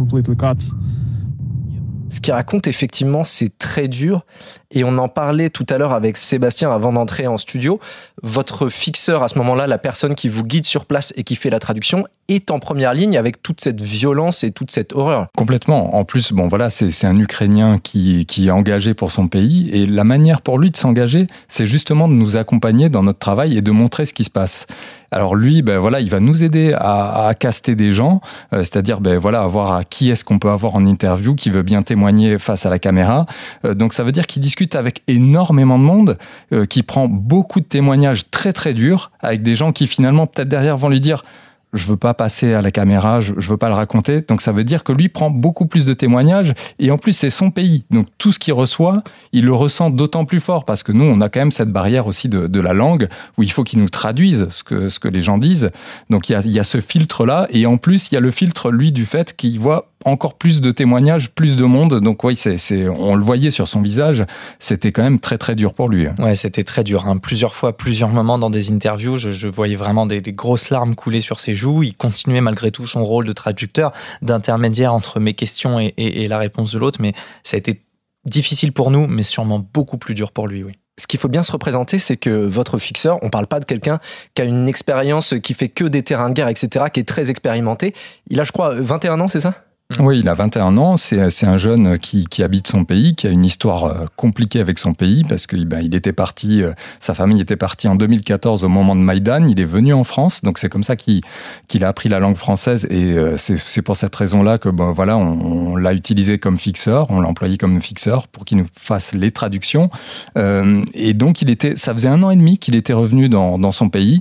Ce 2.10 2.20
qu'il 2.20 2.32
raconte, 2.32 2.66
effectivement, 2.66 3.22
c'est 3.22 3.56
très 3.56 3.86
dur. 3.86 4.24
Et 4.72 4.84
on 4.84 4.98
en 4.98 5.08
parlait 5.08 5.48
tout 5.48 5.66
à 5.68 5.78
l'heure 5.78 5.92
avec 5.92 6.16
Sébastien 6.16 6.70
avant 6.70 6.92
d'entrer 6.92 7.26
en 7.26 7.36
studio. 7.38 7.80
Votre 8.22 8.68
fixeur, 8.68 9.22
à 9.22 9.28
ce 9.28 9.38
moment-là, 9.38 9.66
la 9.66 9.78
personne 9.78 10.14
qui 10.14 10.28
vous 10.28 10.44
guide 10.44 10.66
sur 10.66 10.86
place 10.86 11.12
et 11.16 11.24
qui 11.24 11.36
fait 11.36 11.50
la 11.50 11.60
traduction, 11.60 12.06
est 12.28 12.50
en 12.50 12.58
première 12.60 12.94
ligne 12.94 13.16
avec 13.16 13.42
toute 13.42 13.60
cette 13.60 13.80
violence 13.80 14.44
et 14.44 14.52
toute 14.52 14.70
cette 14.70 14.92
horreur. 14.92 15.26
Complètement. 15.36 15.96
En 15.96 16.04
plus, 16.04 16.32
bon 16.32 16.46
voilà, 16.46 16.70
c'est 16.70 17.06
un 17.06 17.18
Ukrainien 17.18 17.78
qui, 17.82 18.26
qui 18.26 18.48
est 18.48 18.52
engagé 18.52 18.94
pour 18.94 19.10
son 19.10 19.26
pays. 19.28 19.70
Et 19.72 19.86
la 19.86 20.04
manière 20.04 20.42
pour 20.42 20.58
lui 20.58 20.70
de 20.70 20.76
s'engager, 20.76 21.26
c'est 21.48 21.66
justement 21.66 22.06
de 22.08 22.14
nous 22.14 22.36
accompagner 22.36 22.88
dans 22.88 23.02
notre 23.02 23.18
travail 23.18 23.56
et 23.56 23.62
de 23.62 23.70
montrer 23.70 24.04
ce 24.04 24.14
qui 24.14 24.24
se 24.24 24.30
passe. 24.30 24.66
Alors 25.10 25.34
lui, 25.34 25.62
ben 25.62 25.78
voilà, 25.78 26.00
il 26.00 26.08
va 26.08 26.20
nous 26.20 26.42
aider 26.42 26.72
à, 26.76 27.26
à 27.26 27.34
caster 27.34 27.74
des 27.74 27.90
gens, 27.90 28.20
euh, 28.52 28.58
c'est-à-dire 28.58 29.00
ben 29.00 29.18
voilà, 29.18 29.46
voir 29.46 29.72
à 29.72 29.84
qui 29.84 30.10
est-ce 30.10 30.24
qu'on 30.24 30.38
peut 30.38 30.50
avoir 30.50 30.76
en 30.76 30.86
interview 30.86 31.34
qui 31.34 31.50
veut 31.50 31.62
bien 31.62 31.82
témoigner 31.82 32.38
face 32.38 32.64
à 32.64 32.70
la 32.70 32.78
caméra. 32.78 33.26
Euh, 33.64 33.74
donc 33.74 33.92
ça 33.92 34.04
veut 34.04 34.12
dire 34.12 34.26
qu'il 34.26 34.42
discute 34.42 34.76
avec 34.76 35.02
énormément 35.08 35.78
de 35.78 35.84
monde, 35.84 36.18
euh, 36.52 36.64
qui 36.64 36.82
prend 36.82 37.08
beaucoup 37.08 37.60
de 37.60 37.64
témoignages 37.64 38.30
très 38.30 38.52
très 38.52 38.72
durs 38.72 39.10
avec 39.20 39.42
des 39.42 39.54
gens 39.54 39.72
qui 39.72 39.86
finalement 39.86 40.26
peut-être 40.26 40.48
derrière 40.48 40.76
vont 40.76 40.88
lui 40.88 41.00
dire 41.00 41.24
je 41.72 41.87
veux 41.87 41.96
pas 41.96 42.14
passer 42.14 42.52
à 42.55 42.62
la 42.62 42.70
caméra, 42.70 43.20
je, 43.20 43.34
veux 43.34 43.56
pas 43.56 43.69
le 43.69 43.75
raconter. 43.75 44.20
Donc 44.22 44.43
ça 44.43 44.52
veut 44.52 44.64
dire 44.64 44.84
que 44.84 44.93
lui 44.93 45.08
prend 45.08 45.31
beaucoup 45.31 45.67
plus 45.67 45.84
de 45.84 45.94
témoignages 45.94 46.55
et 46.78 46.90
en 46.90 46.99
plus 46.99 47.12
c'est 47.12 47.31
son 47.31 47.50
pays. 47.50 47.84
Donc 47.90 48.06
tout 48.19 48.32
ce 48.32 48.38
qu'il 48.38 48.55
reçoit, 48.55 49.02
il 49.32 49.44
le 49.44 49.55
ressent 49.55 49.90
d'autant 49.90 50.25
plus 50.25 50.40
fort 50.40 50.64
parce 50.64 50.82
que 50.82 50.93
nous 50.93 51.05
on 51.05 51.20
a 51.20 51.28
quand 51.28 51.40
même 51.40 51.52
cette 51.52 51.70
barrière 51.70 52.06
aussi 52.06 52.28
de, 52.28 52.61
la 52.61 52.75
langue 52.75 53.08
où 53.38 53.43
il 53.43 53.50
faut 53.50 53.64
qu'il 53.64 53.78
nous 53.78 53.88
traduise 53.88 54.49
ce 54.50 54.62
que, 54.62 54.88
ce 54.90 55.00
que 55.00 55.08
les 55.08 55.22
gens 55.22 55.38
disent. 55.38 55.70
Donc 56.11 56.28
il 56.28 56.32
y 56.32 56.34
a, 56.34 56.40
y 56.40 56.58
a 56.58 56.64
ce 56.64 56.81
filtre 56.81 57.25
là 57.25 57.46
et 57.50 57.64
en 57.67 57.78
plus 57.78 58.11
il 58.11 58.14
y 58.14 58.19
a 58.19 58.20
le 58.20 58.31
filtre 58.31 58.70
lui 58.70 58.93
du 58.93 59.06
fait 59.06 59.34
qu'il 59.34 59.58
voit 59.58 59.90
encore 60.05 60.34
plus 60.34 60.61
de 60.61 60.70
témoignages, 60.70 61.31
plus 61.31 61.56
de 61.56 61.64
monde. 61.64 62.00
Donc 62.00 62.25
oui, 62.25 62.34
c'est, 62.37 62.88
on 62.88 63.14
le 63.14 63.22
voyait 63.22 63.50
sur 63.50 63.69
son 63.69 63.82
visage, 63.82 64.25
c'était 64.58 64.93
quand 64.93 65.02
même 65.02 65.19
très 65.19 65.38
très 65.38 65.55
dur 65.55 65.75
pour 65.75 65.88
lui. 65.88 66.06
Ouais, 66.19 66.34
c'était 66.34 66.64
très 66.64 66.84
dur. 66.84 67.06
Hein. 67.06 67.19
Plusieurs 67.19 67.55
fois, 67.55 67.76
plusieurs 67.76 68.08
moments 68.08 68.38
dans 68.38 68.50
des 68.50 68.72
interviews, 68.72 69.19
je, 69.19 69.31
je 69.31 69.49
voyais 69.49 69.76
vraiment 69.76 70.06
des, 70.06 70.20
des, 70.20 70.32
grosses 70.32 70.70
larmes 70.70 70.94
couler 70.94 71.20
sur 71.20 71.40
ses 71.40 71.55
Il 71.82 71.96
continuait 71.96 72.40
malgré 72.40 72.70
tout 72.70 72.86
son 72.86 73.04
rôle 73.04 73.26
de 73.26 73.32
traducteur, 73.32 73.92
d'intermédiaire 74.22 74.94
entre 74.94 75.20
mes 75.20 75.34
questions 75.34 75.80
et, 75.80 75.94
et, 75.96 76.28
la 76.28 76.38
réponse 76.38 76.72
de 76.72 76.78
l'autre. 76.78 77.00
Mais 77.00 77.12
ça 77.42 77.56
a 77.56 77.58
été 77.58 77.82
difficile 78.24 78.72
pour 78.72 78.90
nous, 78.90 79.06
mais 79.06 79.22
sûrement 79.22 79.58
beaucoup 79.58 79.98
plus 79.98 80.14
dur 80.14 80.32
pour 80.32 80.48
lui, 80.48 80.62
oui 80.62 80.74
ce 81.00 81.06
qu'il 81.06 81.18
faut 81.18 81.28
bien 81.28 81.42
se 81.42 81.50
représenter, 81.50 81.98
c'est 81.98 82.18
que 82.18 82.46
votre 82.46 82.78
fixeur, 82.78 83.18
on 83.22 83.26
ne 83.26 83.30
parle 83.30 83.46
pas 83.46 83.58
de 83.58 83.64
quelqu'un 83.64 83.98
qui 84.34 84.42
a 84.42 84.44
une 84.44 84.68
expérience, 84.68 85.34
qui 85.42 85.54
fait 85.54 85.70
que 85.70 85.84
des 85.84 86.02
terrains 86.02 86.28
de 86.28 86.34
guerre, 86.34 86.48
etc., 86.48 86.86
qui 86.92 87.00
est 87.00 87.08
très 87.08 87.30
expérimenté. 87.30 87.94
Il 88.28 88.38
a, 88.38 88.44
je 88.44 88.52
crois, 88.52 88.74
21 88.74 89.18
ans, 89.20 89.28
c'est 89.28 89.40
ça? 89.40 89.54
Oui, 89.98 90.20
il 90.20 90.28
a 90.28 90.34
21 90.34 90.76
ans. 90.76 90.96
C'est 90.96 91.46
un 91.46 91.56
jeune 91.56 91.98
qui, 91.98 92.42
habite 92.44 92.69
son 92.69 92.84
pays, 92.84 93.16
qui 93.16 93.26
a 93.26 93.31
une 93.31 93.44
histoire 93.44 93.84
euh, 93.84 94.06
compliquée 94.14 94.60
avec 94.60 94.78
son 94.78 94.94
pays 94.94 95.25
parce 95.28 95.48
que 95.48 95.56
ben, 95.56 95.81
il 95.82 95.96
était 95.96 96.12
parti, 96.12 96.62
euh, 96.62 96.72
sa 97.00 97.12
famille 97.12 97.40
était 97.40 97.56
partie 97.56 97.88
en 97.88 97.96
2014 97.96 98.62
au 98.62 98.69
moment 98.69 98.94
de 98.94 99.00
Maïdan. 99.00 99.44
Il 99.48 99.58
est 99.60 99.64
venu 99.64 99.92
en 99.92 100.04
France, 100.04 100.42
donc 100.42 100.58
c'est 100.58 100.69
comme 100.69 100.84
ça 100.84 100.94
qu'il 100.94 101.22
qu'il 101.66 101.84
a 101.84 101.88
appris 101.88 102.08
la 102.08 102.20
langue 102.20 102.37
française 102.37 102.87
et 102.88 103.14
euh, 103.14 103.37
c'est 103.37 103.82
pour 103.82 103.96
cette 103.96 104.14
raison-là 104.14 104.58
que 104.58 104.69
bon, 104.69 104.92
voilà, 104.92 105.16
on, 105.16 105.75
l'a 105.75 105.93
utilisé 105.93 106.38
comme 106.38 106.56
fixeur, 106.56 107.10
on 107.10 107.20
l'a 107.20 107.28
employé 107.28 107.56
comme 107.56 107.81
fixeur 107.81 108.28
pour 108.28 108.44
qu'il 108.44 108.58
nous 108.58 108.66
fasse 108.81 109.12
les 109.12 109.32
traductions. 109.32 109.88
Et 110.36 111.14
donc 111.14 111.43
il 111.43 111.50
était, 111.50 111.75
ça 111.76 111.93
faisait 111.93 112.08
un 112.08 112.22
an 112.22 112.31
et 112.31 112.36
demi 112.36 112.58
qu'il 112.58 112.75
était 112.76 112.93
revenu 112.93 113.28
dans, 113.28 113.72
son 113.72 113.88
pays, 113.88 114.20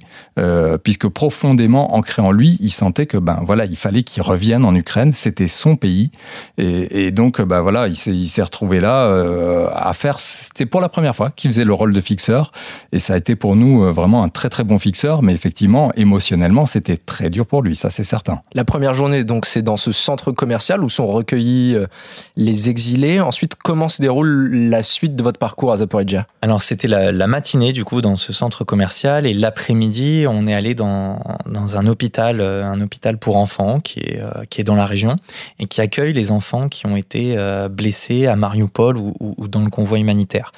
puisque 0.84 1.08
profondément 1.08 1.96
ancré 1.96 2.22
en 2.22 2.32
lui, 2.32 2.58
il 2.60 2.72
sentait 2.72 3.06
que 3.06 3.18
ben 3.18 3.42
voilà, 3.46 3.66
il 3.66 3.76
fallait 3.76 4.04
qu'il 4.04 4.24
revienne 4.24 4.66
en 4.66 4.74
Ukraine. 4.76 5.12
C'était 5.12 5.48
son 5.60 5.76
pays. 5.76 6.12
Et, 6.58 7.12
donc, 7.12 7.42
bah 7.42 7.62
voilà, 7.62 7.88
il 7.88 7.96
s'est 8.30 8.42
retrouvé 8.42 8.80
là 8.80 9.06
euh, 9.06 9.68
à 9.74 9.94
faire. 9.94 10.20
C'était 10.20 10.66
pour 10.66 10.82
la 10.82 10.90
première 10.90 11.16
fois 11.16 11.30
qu'il 11.30 11.52
faisait 11.52 11.66
le 11.66 11.74
rôle 11.74 11.94
de 11.94 12.02
fixeur. 12.02 12.52
Et 12.92 13.00
ça 13.00 13.14
a 13.14 13.18
été 13.18 13.36
pour 13.36 13.56
nous 13.56 13.84
euh, 13.84 13.92
vraiment 13.92 14.24
un 14.24 14.30
très 14.30 14.50
très 14.50 14.64
bon 14.64 14.80
fixeur. 14.80 15.22
Mais 15.22 15.34
effectivement, 15.34 15.92
émotionnellement, 15.96 16.66
c'était 16.66 16.98
très 16.98 17.30
dur 17.30 17.46
pour 17.46 17.62
lui, 17.62 17.76
ça 17.76 17.90
c'est 17.90 18.04
certain. 18.04 18.42
La 18.54 18.66
première 18.66 18.94
journée, 18.94 19.24
donc, 19.24 19.46
c'est 19.46 19.62
dans 19.62 19.78
ce 19.78 19.92
centre 19.92 20.32
commercial 20.32 20.84
où 20.84 20.90
sont 20.90 21.08
recueillis 21.08 21.76
euh, 21.76 21.88
les 22.36 22.70
exilés. 22.70 23.20
Ensuite, 23.20 23.56
comment 23.56 23.90
se 23.90 24.02
déroule 24.02 24.70
la 24.70 24.84
suite 24.84 25.16
de 25.16 25.24
votre 25.24 25.40
parcours 25.40 25.72
à 25.72 25.78
Zaporizhia? 25.78 26.28
Alors, 26.42 26.62
c'était 26.62 26.88
la, 26.88 27.12
la, 27.12 27.28
matinée, 27.28 27.74
du 27.74 27.84
coup, 27.84 28.02
dans 28.02 28.16
ce 28.16 28.34
centre 28.34 28.64
commercial. 28.64 29.26
Et 29.26 29.34
l'après-midi, 29.34 30.26
on 30.28 30.48
est 30.48 30.54
allé 30.54 30.76
dans, 30.76 31.20
dans 31.46 31.78
un 31.78 31.86
hôpital, 31.88 32.42
un 32.42 32.80
hôpital 32.82 33.18
pour 33.18 33.38
enfants 33.38 33.80
qui 33.80 34.00
est, 34.00 34.22
qui 34.50 34.62
est 34.62 34.64
dans 34.64 34.76
la 34.76 34.86
région 34.86 35.18
et 35.58 35.68
qui 35.68 35.82
accueille 35.82 36.14
les 36.14 36.32
enfants 36.32 36.70
qui 36.70 36.86
ont 36.86 36.96
été 36.96 37.38
euh, 37.38 37.70
blessés 37.70 38.28
à 38.28 38.36
Mariupol 38.36 38.98
ou, 38.98 39.48
dans 39.48 39.62
le 39.62 39.70
convoi 39.70 40.00
humanitaire. 40.00 40.52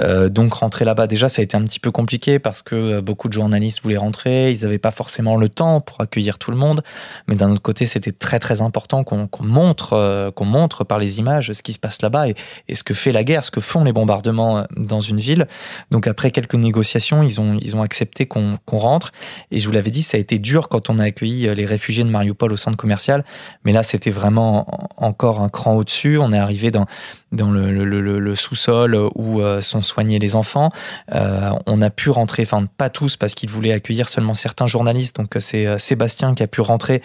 Euh, 0.00 0.28
donc 0.28 0.54
rentrer 0.54 0.84
là-bas, 0.84 1.06
déjà, 1.06 1.28
ça 1.28 1.40
a 1.40 1.42
été 1.42 1.56
un 1.56 1.62
petit 1.62 1.80
peu 1.80 1.90
compliqué 1.90 2.38
parce 2.38 2.62
que 2.62 2.74
euh, 2.74 3.00
beaucoup 3.00 3.28
de 3.28 3.32
journalistes 3.32 3.82
voulaient 3.82 3.96
rentrer, 3.96 4.52
ils 4.52 4.62
n'avaient 4.62 4.78
pas 4.78 4.90
forcément 4.90 5.36
le 5.36 5.48
temps 5.48 5.80
pour 5.80 6.00
accueillir 6.00 6.38
tout 6.38 6.50
le 6.50 6.56
monde, 6.56 6.82
mais 7.26 7.34
d'un 7.34 7.50
autre 7.50 7.62
côté, 7.62 7.86
c'était 7.86 8.12
très 8.12 8.38
très 8.38 8.62
important 8.62 9.04
qu'on 9.04 9.28
montre, 9.40 10.32
qu'on 10.34 10.44
montre 10.44 10.84
par 10.84 10.98
les 10.98 11.18
images 11.18 11.52
ce 11.52 11.62
qui 11.62 11.72
se 11.72 11.78
passe 11.78 12.02
là-bas 12.02 12.28
et, 12.28 12.34
ce 12.74 12.84
que 12.84 12.94
fait 12.94 13.12
la 13.12 13.24
guerre, 13.24 13.44
ce 13.44 13.50
que 13.50 13.60
font 13.60 13.84
les 13.84 13.92
bombardements 13.92 14.64
dans 14.76 15.00
une 15.00 15.18
ville. 15.18 15.46
Donc 15.90 16.06
après 16.06 16.30
quelques 16.30 16.54
négociations, 16.54 17.22
ils 17.22 17.40
ont 17.40 17.82
accepté 17.82 18.26
qu'on 18.26 18.58
rentre. 18.70 19.12
Et 19.50 19.58
je 19.58 19.66
vous 19.66 19.72
l'avais 19.72 19.90
dit, 19.90 20.02
ça 20.02 20.16
a 20.16 20.20
été 20.20 20.38
dur 20.38 20.68
quand 20.68 20.90
on 20.90 20.98
a 20.98 21.04
accueilli 21.04 21.54
les 21.54 21.64
réfugiés 21.64 22.04
de 22.04 22.10
Mariupol 22.10 22.52
au 22.52 22.56
centre 22.56 22.76
commercial, 22.76 23.24
mais 23.64 23.72
là, 23.72 23.82
c'était 23.82 24.10
vraiment 24.10 24.27
encore 24.36 25.40
un 25.40 25.48
cran 25.48 25.74
au-dessus. 25.74 26.18
On 26.18 26.32
est 26.32 26.38
arrivé 26.38 26.70
dans, 26.70 26.86
dans 27.32 27.50
le, 27.50 28.34
sous-sol 28.34 28.96
où 29.14 29.40
euh, 29.40 29.60
sont 29.60 29.82
soignés 29.82 30.18
les 30.18 30.34
enfants. 30.34 30.70
Euh, 31.14 31.50
on 31.66 31.82
a 31.82 31.90
pu 31.90 32.10
rentrer, 32.10 32.42
enfin 32.42 32.66
pas 32.76 32.88
tous 32.88 33.16
parce 33.16 33.34
qu'ils 33.34 33.50
voulaient 33.50 33.72
accueillir 33.72 34.08
seulement 34.08 34.34
certains 34.34 34.66
journalistes. 34.66 35.16
Donc 35.16 35.36
euh, 35.36 35.40
c'est 35.40 35.78
Sébastien 35.78 36.34
qui 36.34 36.42
a 36.42 36.46
pu 36.46 36.60
rentrer 36.60 37.02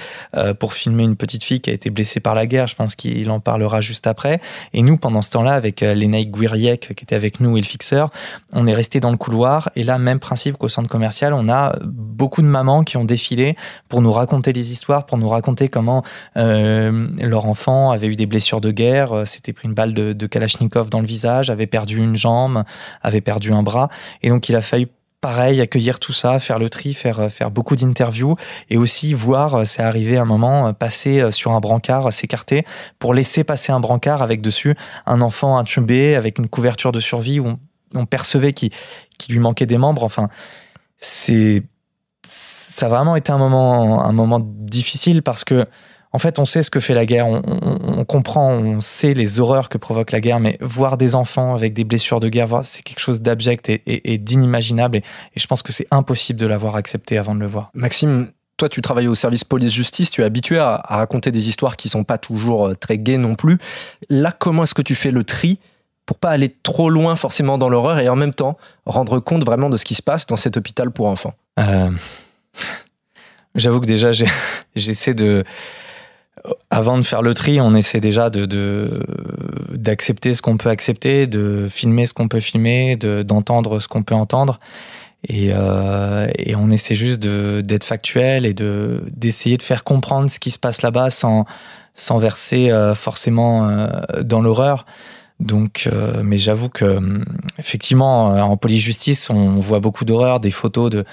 pour 0.60 0.74
filmer 0.74 1.04
une 1.04 1.16
petite 1.16 1.44
fille 1.44 1.60
qui 1.60 1.70
a 1.70 1.74
été 1.74 1.90
blessée 1.90 2.20
par 2.20 2.36
la 2.36 2.46
guerre. 2.46 2.68
Je 2.68 2.76
pense 2.76 2.96
qu'il 2.96 3.30
en 3.30 3.40
parlera 3.40 3.82
juste 3.82 4.08
après. 4.08 4.40
Et 4.74 4.82
nous, 4.82 4.98
pendant 4.98 5.22
ce 5.22 5.32
temps-là, 5.32 5.54
avec 5.54 5.82
Lénaï 5.82 6.26
Guiriec 6.26 6.94
qui 6.96 7.04
était 7.04 7.16
avec 7.16 7.40
nous 7.40 7.58
et 7.58 7.62
le 7.62 7.66
fixeur, 7.66 8.10
on 8.52 8.68
est 8.68 8.74
resté 8.74 9.00
dans 9.00 9.12
le 9.12 9.18
couloir. 9.18 9.70
Et 9.76 9.84
là, 9.84 9.98
même 9.98 10.20
principe 10.20 10.58
qu'au 10.58 10.70
centre 10.70 10.90
commercial, 10.90 11.34
on 11.34 11.50
a 11.50 11.78
beaucoup 11.84 12.42
de 12.42 12.48
mamans 12.48 12.84
qui 12.84 12.98
ont 12.98 13.06
défilé 13.06 13.56
pour 13.90 14.02
nous 14.02 14.12
raconter 14.12 14.54
les 14.54 14.72
histoires, 14.72 15.06
pour 15.06 15.18
nous 15.18 15.30
raconter 15.30 15.70
comment 15.70 16.04
leur 17.18 17.46
enfant 17.46 17.92
avait 17.92 18.08
eu 18.08 18.16
des 18.16 18.26
blessures 18.26 18.62
de 18.62 18.72
guerre, 18.72 19.28
s'était 19.28 19.54
pris 19.54 19.68
une 19.68 19.74
balle 19.74 19.94
de 19.94 20.28
Kalachnikov 20.28 20.90
dans 20.90 21.02
le 21.02 21.08
visage, 21.08 21.50
avait 21.50 21.68
perdu 21.68 21.98
une 21.98 22.16
jambe, 22.16 22.64
avait 23.02 23.22
perdu 23.22 23.54
un 23.54 23.64
bras. 23.64 23.90
Et 24.22 24.30
donc 24.30 24.50
il 24.50 24.56
a 24.56 24.62
fallu 24.62 24.88
pareil, 25.24 25.62
accueillir 25.62 26.02
tout 26.02 26.12
ça, 26.12 26.38
faire 26.42 26.60
le 26.60 26.70
tri, 26.70 26.94
faire, 26.94 27.32
faire 27.32 27.50
beaucoup 27.50 27.78
d'interviews 27.78 28.36
et 28.70 28.76
aussi 28.76 29.14
voir, 29.14 29.66
c'est 29.66 29.82
arrivé 29.82 30.18
un 30.18 30.26
moment, 30.26 30.74
passer 30.74 31.32
sur 31.32 31.52
un 31.52 31.62
brancard, 31.62 32.12
s'écarter 32.12 32.66
pour 33.00 33.14
laisser 33.14 33.46
passer 33.46 33.72
un 33.72 33.80
brancard 33.80 34.22
avec 34.22 34.42
dessus 34.42 34.76
un 35.06 35.22
enfant 35.22 35.58
intubé 35.58 36.16
avec 36.16 36.40
une 36.40 36.50
couverture 36.50 36.92
de 36.92 37.00
survie 37.00 37.40
où 37.40 37.58
on, 37.96 38.06
percevait 38.06 38.52
qu'il 38.52 38.72
lui 39.30 39.40
manquait 39.40 39.66
des 39.66 39.78
membres. 39.78 40.04
Enfin, 40.04 40.28
c'est, 40.98 41.64
ça 42.28 42.88
a 42.88 42.90
vraiment 42.90 43.16
été 43.16 43.32
un 43.32 43.38
moment, 43.38 44.04
un 44.04 44.12
moment 44.12 44.42
difficile 44.44 45.24
parce 45.24 45.46
que 45.46 45.66
en 46.14 46.20
fait, 46.20 46.38
on 46.38 46.46
sait 46.46 46.62
ce 46.62 46.70
que 46.70 46.80
fait 46.80 46.94
la 46.94 47.06
guerre, 47.08 47.26
on, 47.28 48.06
comprend, 48.06 48.52
on 48.52 48.82
sait 48.82 49.16
les 49.16 49.40
horreurs 49.40 49.68
que 49.68 49.80
provoque 49.80 50.12
la 50.12 50.22
guerre, 50.22 50.40
mais 50.40 50.58
voir 50.62 50.98
des 50.98 51.16
enfants 51.16 51.56
avec 51.56 51.74
des 51.74 51.84
blessures 51.84 52.20
de 52.20 52.30
guerre, 52.30 52.62
c'est 52.64 52.84
quelque 52.84 53.00
chose 53.00 53.22
d'abject 53.22 53.70
et, 53.70 54.18
d'inimaginable. 54.20 54.98
Et, 54.98 55.04
je 55.36 55.48
pense 55.48 55.64
que 55.64 55.72
c'est 55.72 55.88
impossible 55.90 56.40
de 56.40 56.46
l'avoir 56.46 56.76
accepté 56.76 57.18
avant 57.18 57.34
de 57.34 57.40
le 57.40 57.48
voir. 57.48 57.72
Maxime, 57.74 58.28
toi, 58.58 58.70
tu 58.70 58.82
travailles 58.82 59.08
au 59.08 59.16
service 59.16 59.44
police-justice, 59.44 60.12
tu 60.12 60.22
es 60.22 60.24
habitué 60.24 60.60
à, 60.60 60.76
à, 60.76 60.98
raconter 60.98 61.32
des 61.32 61.50
histoires 61.50 61.78
qui 61.78 61.90
sont 61.90 62.04
pas 62.04 62.20
toujours 62.20 62.68
euh, 62.68 62.76
très 62.76 63.00
gaies 63.00 63.18
non 63.18 63.34
plus. 63.34 63.58
Là, 64.10 64.32
comment 64.32 64.64
est-ce 64.64 64.76
que 64.76 64.84
tu 64.84 64.94
fais 64.94 65.12
le 65.12 65.24
tri 65.24 65.58
pour 66.06 66.20
pas 66.20 66.30
aller 66.30 66.56
trop 66.62 66.92
loin 66.92 67.16
forcément 67.16 67.58
dans 67.58 67.70
l'horreur 67.70 67.98
et 67.98 68.10
en 68.10 68.16
même 68.16 68.34
temps 68.34 68.58
rendre 68.86 69.20
compte 69.20 69.46
vraiment 69.46 69.70
de 69.70 69.78
ce 69.78 69.86
qui 69.86 69.96
se 69.96 70.04
passe 70.04 70.28
dans 70.28 70.36
cet 70.36 70.58
hôpital 70.58 70.92
pour 70.92 71.08
enfants? 71.08 71.34
Euh, 71.60 71.90
J'avoue 73.56 73.82
que 73.82 73.86
déjà 73.86 74.12
j'essaie 74.76 75.14
de 75.14 75.44
avant 76.70 76.98
de 76.98 77.04
faire 77.04 77.22
le 77.22 77.34
tri, 77.34 77.62
on 77.62 77.76
essaie 77.76 78.00
déjà 78.00 78.30
de 78.30 79.00
d'accepter 79.74 80.34
ce 80.34 80.42
qu'on 80.42 80.58
peut 80.58 80.70
accepter, 80.70 81.28
de 81.28 81.68
filmer 81.70 82.06
ce 82.06 82.14
qu'on 82.14 82.28
peut 82.28 82.40
filmer, 82.40 82.96
d'entendre 82.96 83.80
ce 83.80 83.88
qu'on 83.88 84.04
peut 84.04 84.16
entendre. 84.16 84.60
Et, 85.28 85.52
euh, 85.54 86.28
et, 86.38 86.56
on 86.56 86.70
essaie 86.70 86.96
juste 86.96 87.22
d'être 87.22 87.86
factuel 87.86 88.46
et 88.46 88.54
de 88.54 89.02
d'essayer 89.16 89.56
de 89.56 89.62
faire 89.62 89.86
comprendre 89.86 90.30
ce 90.30 90.38
qui 90.38 90.52
se 90.52 90.60
passe 90.60 90.82
là-bas 90.82 91.10
sans, 91.10 91.46
sans 91.96 92.18
verser 92.18 92.72
euh, 92.72 92.94
forcément 92.94 93.70
euh, 93.70 93.88
dans 94.22 94.42
l'horreur. 94.42 94.86
Donc, 95.44 95.88
euh, 95.92 96.22
mais 96.24 96.38
j'avoue 96.38 96.70
que 96.70 96.86
hum, 96.86 97.26
effectivement, 97.60 98.30
en 98.30 98.58
police-justice, 98.58 99.30
on 99.30 99.60
voit 99.60 99.80
beaucoup 99.80 100.06
d'horreur, 100.06 100.40
des 100.40 100.52
photos 100.52 100.90
de, 100.90 101.06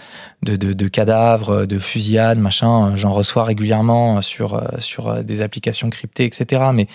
de, 0.43 0.89
cadavres, 0.89 1.67
de 1.67 1.79
fusillades, 1.79 2.39
machin. 2.39 2.97
J'en 2.97 3.13
reçois 3.13 3.45
régulièrement 3.45 4.23
sur 4.23 4.63
sur 4.79 5.23
des 5.25 5.43
applications 5.43 5.91
cryptées, 5.91 6.25
etc. 6.25 6.63
Mais 6.73 6.87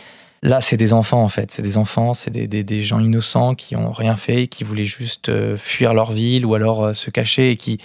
Là, 0.46 0.62
c'est 0.62 0.78
des 0.78 0.94
enfants 0.94 1.24
en 1.24 1.28
fait. 1.28 1.50
C'est 1.50 1.64
des 1.64 1.76
enfants, 1.78 2.14
c'est 2.14 2.30
des, 2.30 2.48
des, 2.48 2.64
des, 2.64 2.84
gens 2.84 3.00
innocents 3.00 3.56
qui 3.56 3.76
ont 3.76 3.92
rien 3.92 4.16
fait, 4.16 4.46
qui 4.46 4.64
voulaient 4.64 4.86
juste 4.86 5.30
euh, 5.30 5.58
fuir 5.58 5.96
leur 5.96 6.12
ville 6.12 6.46
ou 6.46 6.54
alors 6.54 6.86
euh, 6.86 6.94
se 6.94 7.10
cacher 7.10 7.50
et 7.50 7.58
qui 7.58 7.80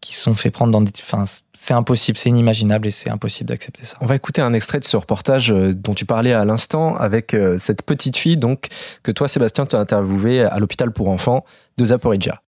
qui 0.00 0.14
se 0.14 0.22
sont 0.22 0.34
fait 0.34 0.50
prendre 0.50 0.72
dans 0.72 0.80
des. 0.80 0.90
Enfin, 1.00 1.24
c'est 1.58 1.74
impossible, 1.74 2.18
c'est 2.18 2.28
inimaginable 2.28 2.86
et 2.86 2.90
c'est 2.90 3.10
impossible 3.10 3.48
d'accepter 3.48 3.84
ça. 3.84 3.96
On 4.00 4.06
va 4.06 4.14
écouter 4.14 4.42
un 4.42 4.52
extrait 4.52 4.78
de 4.78 4.84
ce 4.84 4.96
reportage 4.96 5.50
euh, 5.50 5.74
dont 5.74 5.94
tu 5.94 6.04
parlais 6.04 6.32
à 6.32 6.44
l'instant 6.44 6.96
avec 6.96 7.36
cette 7.58 7.82
petite 7.82 8.16
fille 8.16 8.36
donc 8.36 8.68
que 9.02 9.10
toi, 9.10 9.28
Sébastien, 9.28 9.66
tu 9.66 9.76
as 9.76 9.80
interviewé 9.80 10.42
à 10.42 10.58
l'hôpital 10.58 10.92
pour 10.92 11.08
enfants 11.08 11.44
de 11.76 11.84
Zaporizhia. 11.84 12.42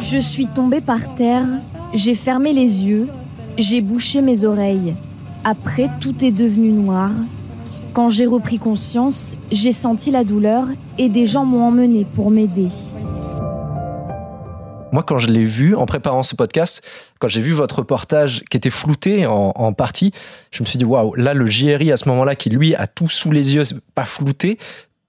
Je 0.00 0.18
suis 0.18 0.46
tombée 0.46 0.80
par 0.80 1.14
terre, 1.14 1.46
j'ai 1.94 2.14
fermé 2.14 2.52
les 2.52 2.84
yeux, 2.84 3.08
j'ai 3.56 3.80
bouché 3.80 4.20
mes 4.20 4.44
oreilles. 4.44 4.96
Après, 5.44 5.88
tout 6.00 6.24
est 6.24 6.30
devenu 6.30 6.72
noir 6.72 7.10
quand 7.92 8.08
j'ai 8.08 8.24
repris 8.24 8.58
conscience, 8.58 9.36
j'ai 9.50 9.72
senti 9.72 10.10
la 10.10 10.24
douleur 10.24 10.66
et 10.96 11.10
des 11.10 11.26
gens 11.26 11.44
m'ont 11.44 11.66
emmené 11.66 12.06
pour 12.06 12.30
m'aider. 12.30 12.68
Moi, 14.92 15.02
quand 15.02 15.18
je 15.18 15.28
l'ai 15.28 15.44
vu 15.44 15.74
en 15.74 15.86
préparant 15.86 16.22
ce 16.22 16.36
podcast, 16.36 16.84
quand 17.18 17.28
j'ai 17.28 17.40
vu 17.40 17.52
votre 17.52 17.76
reportage 17.76 18.44
qui 18.50 18.56
était 18.56 18.70
flouté 18.70 19.26
en, 19.26 19.72
partie, 19.72 20.12
je 20.50 20.62
me 20.62 20.66
suis 20.66 20.78
dit 20.78 20.84
waouh, 20.84 21.14
là 21.14 21.34
le 21.34 21.46
JRI 21.46 21.90
à 21.90 21.96
ce 21.96 22.08
moment-là 22.10 22.36
qui 22.36 22.50
lui 22.50 22.74
a 22.74 22.86
tout 22.86 23.08
sous 23.08 23.32
les 23.32 23.54
yeux, 23.54 23.62
pas 23.94 24.04
flouté, 24.04 24.58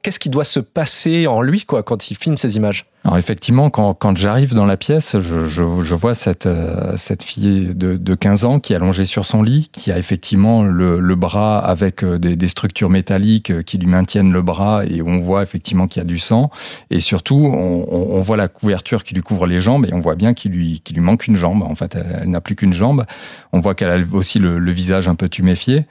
qu'est-ce 0.02 0.20
qui 0.20 0.30
doit 0.30 0.46
se 0.46 0.60
passer 0.60 1.28
en 1.28 1.42
lui 1.42 1.66
quoi 1.66 1.84
quand 1.84 2.10
il 2.10 2.16
filme 2.16 2.38
ces 2.38 2.56
images? 2.56 2.86
Alors 3.06 3.18
effectivement, 3.18 3.70
quand, 3.70 4.16
j'arrive 4.16 4.54
dans 4.54 4.66
la 4.66 4.78
pièce, 4.78 5.20
je, 5.20 5.94
vois 5.94 6.14
cette, 6.14 6.46
euh, 6.46 6.96
cette 6.96 7.24
fille 7.24 7.76
de, 7.76 7.98
de, 7.98 8.16
15 8.16 8.46
ans 8.46 8.60
qui 8.62 8.72
est 8.72 8.78
allongée 8.78 9.04
sur 9.04 9.26
son 9.26 9.44
lit, 9.44 9.70
qui 9.74 9.92
a 9.92 9.98
effectivement 9.98 10.64
le, 10.64 11.16
bras 11.16 11.60
avec 11.60 12.04
euh, 12.06 12.18
des, 12.18 12.48
structures 12.48 12.90
métalliques 12.90 13.52
euh, 13.52 13.62
qui 13.62 13.78
lui 13.78 13.88
maintiennent 13.88 14.32
le 14.32 14.42
bras 14.42 14.86
et 14.86 15.02
on 15.02 15.18
voit 15.18 15.44
effectivement 15.44 15.88
qu'il 15.88 16.00
y 16.00 16.06
a 16.06 16.08
du 16.08 16.18
sang. 16.18 16.50
Et 16.92 17.02
surtout, 17.02 17.36
on, 17.36 18.22
voit 18.22 18.38
la 18.38 18.48
couverture 18.48 19.04
qui 19.04 19.14
lui 19.14 19.22
couvre 19.22 19.48
les 19.48 19.60
jambes 19.60 19.86
et 19.86 19.94
on 19.94 20.00
voit 20.00 20.16
bien 20.16 20.34
qu'il 20.34 20.54
lui, 20.54 20.82
manque 20.96 21.28
une 21.28 21.36
jambe. 21.36 21.62
En 21.62 21.76
fait, 21.76 21.96
elle, 21.96 22.30
n'a 22.30 22.40
plus 22.40 22.56
qu'une 22.56 22.74
jambe. 22.74 23.06
On 23.52 23.60
voit 23.60 23.76
qu'elle 23.76 23.90
a 23.90 24.16
aussi 24.16 24.40
le, 24.40 24.60
le 24.60 24.72
visage 24.72 25.10
un 25.10 25.16
peu 25.16 25.28
tuméfié. 25.28 25.86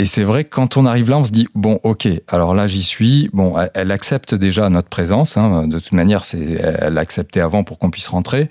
Et 0.00 0.04
c'est 0.04 0.22
vrai 0.22 0.44
que 0.44 0.50
quand 0.50 0.76
on 0.76 0.86
arrive 0.86 1.10
là, 1.10 1.18
on 1.18 1.24
se 1.24 1.32
dit 1.32 1.48
bon, 1.56 1.80
ok, 1.82 2.08
alors 2.28 2.54
là 2.54 2.68
j'y 2.68 2.84
suis. 2.84 3.28
Bon, 3.32 3.56
elle, 3.74 3.90
accepte 3.90 4.32
déjà 4.32 4.70
notre 4.70 4.88
présence. 4.88 5.36
Hein, 5.36 5.66
de 5.66 5.80
toute 5.80 5.92
manière, 5.92 6.24
c'est 6.24 6.37
elle 6.60 6.98
acceptait 6.98 7.40
avant 7.40 7.64
pour 7.64 7.78
qu'on 7.78 7.90
puisse 7.90 8.08
rentrer. 8.08 8.48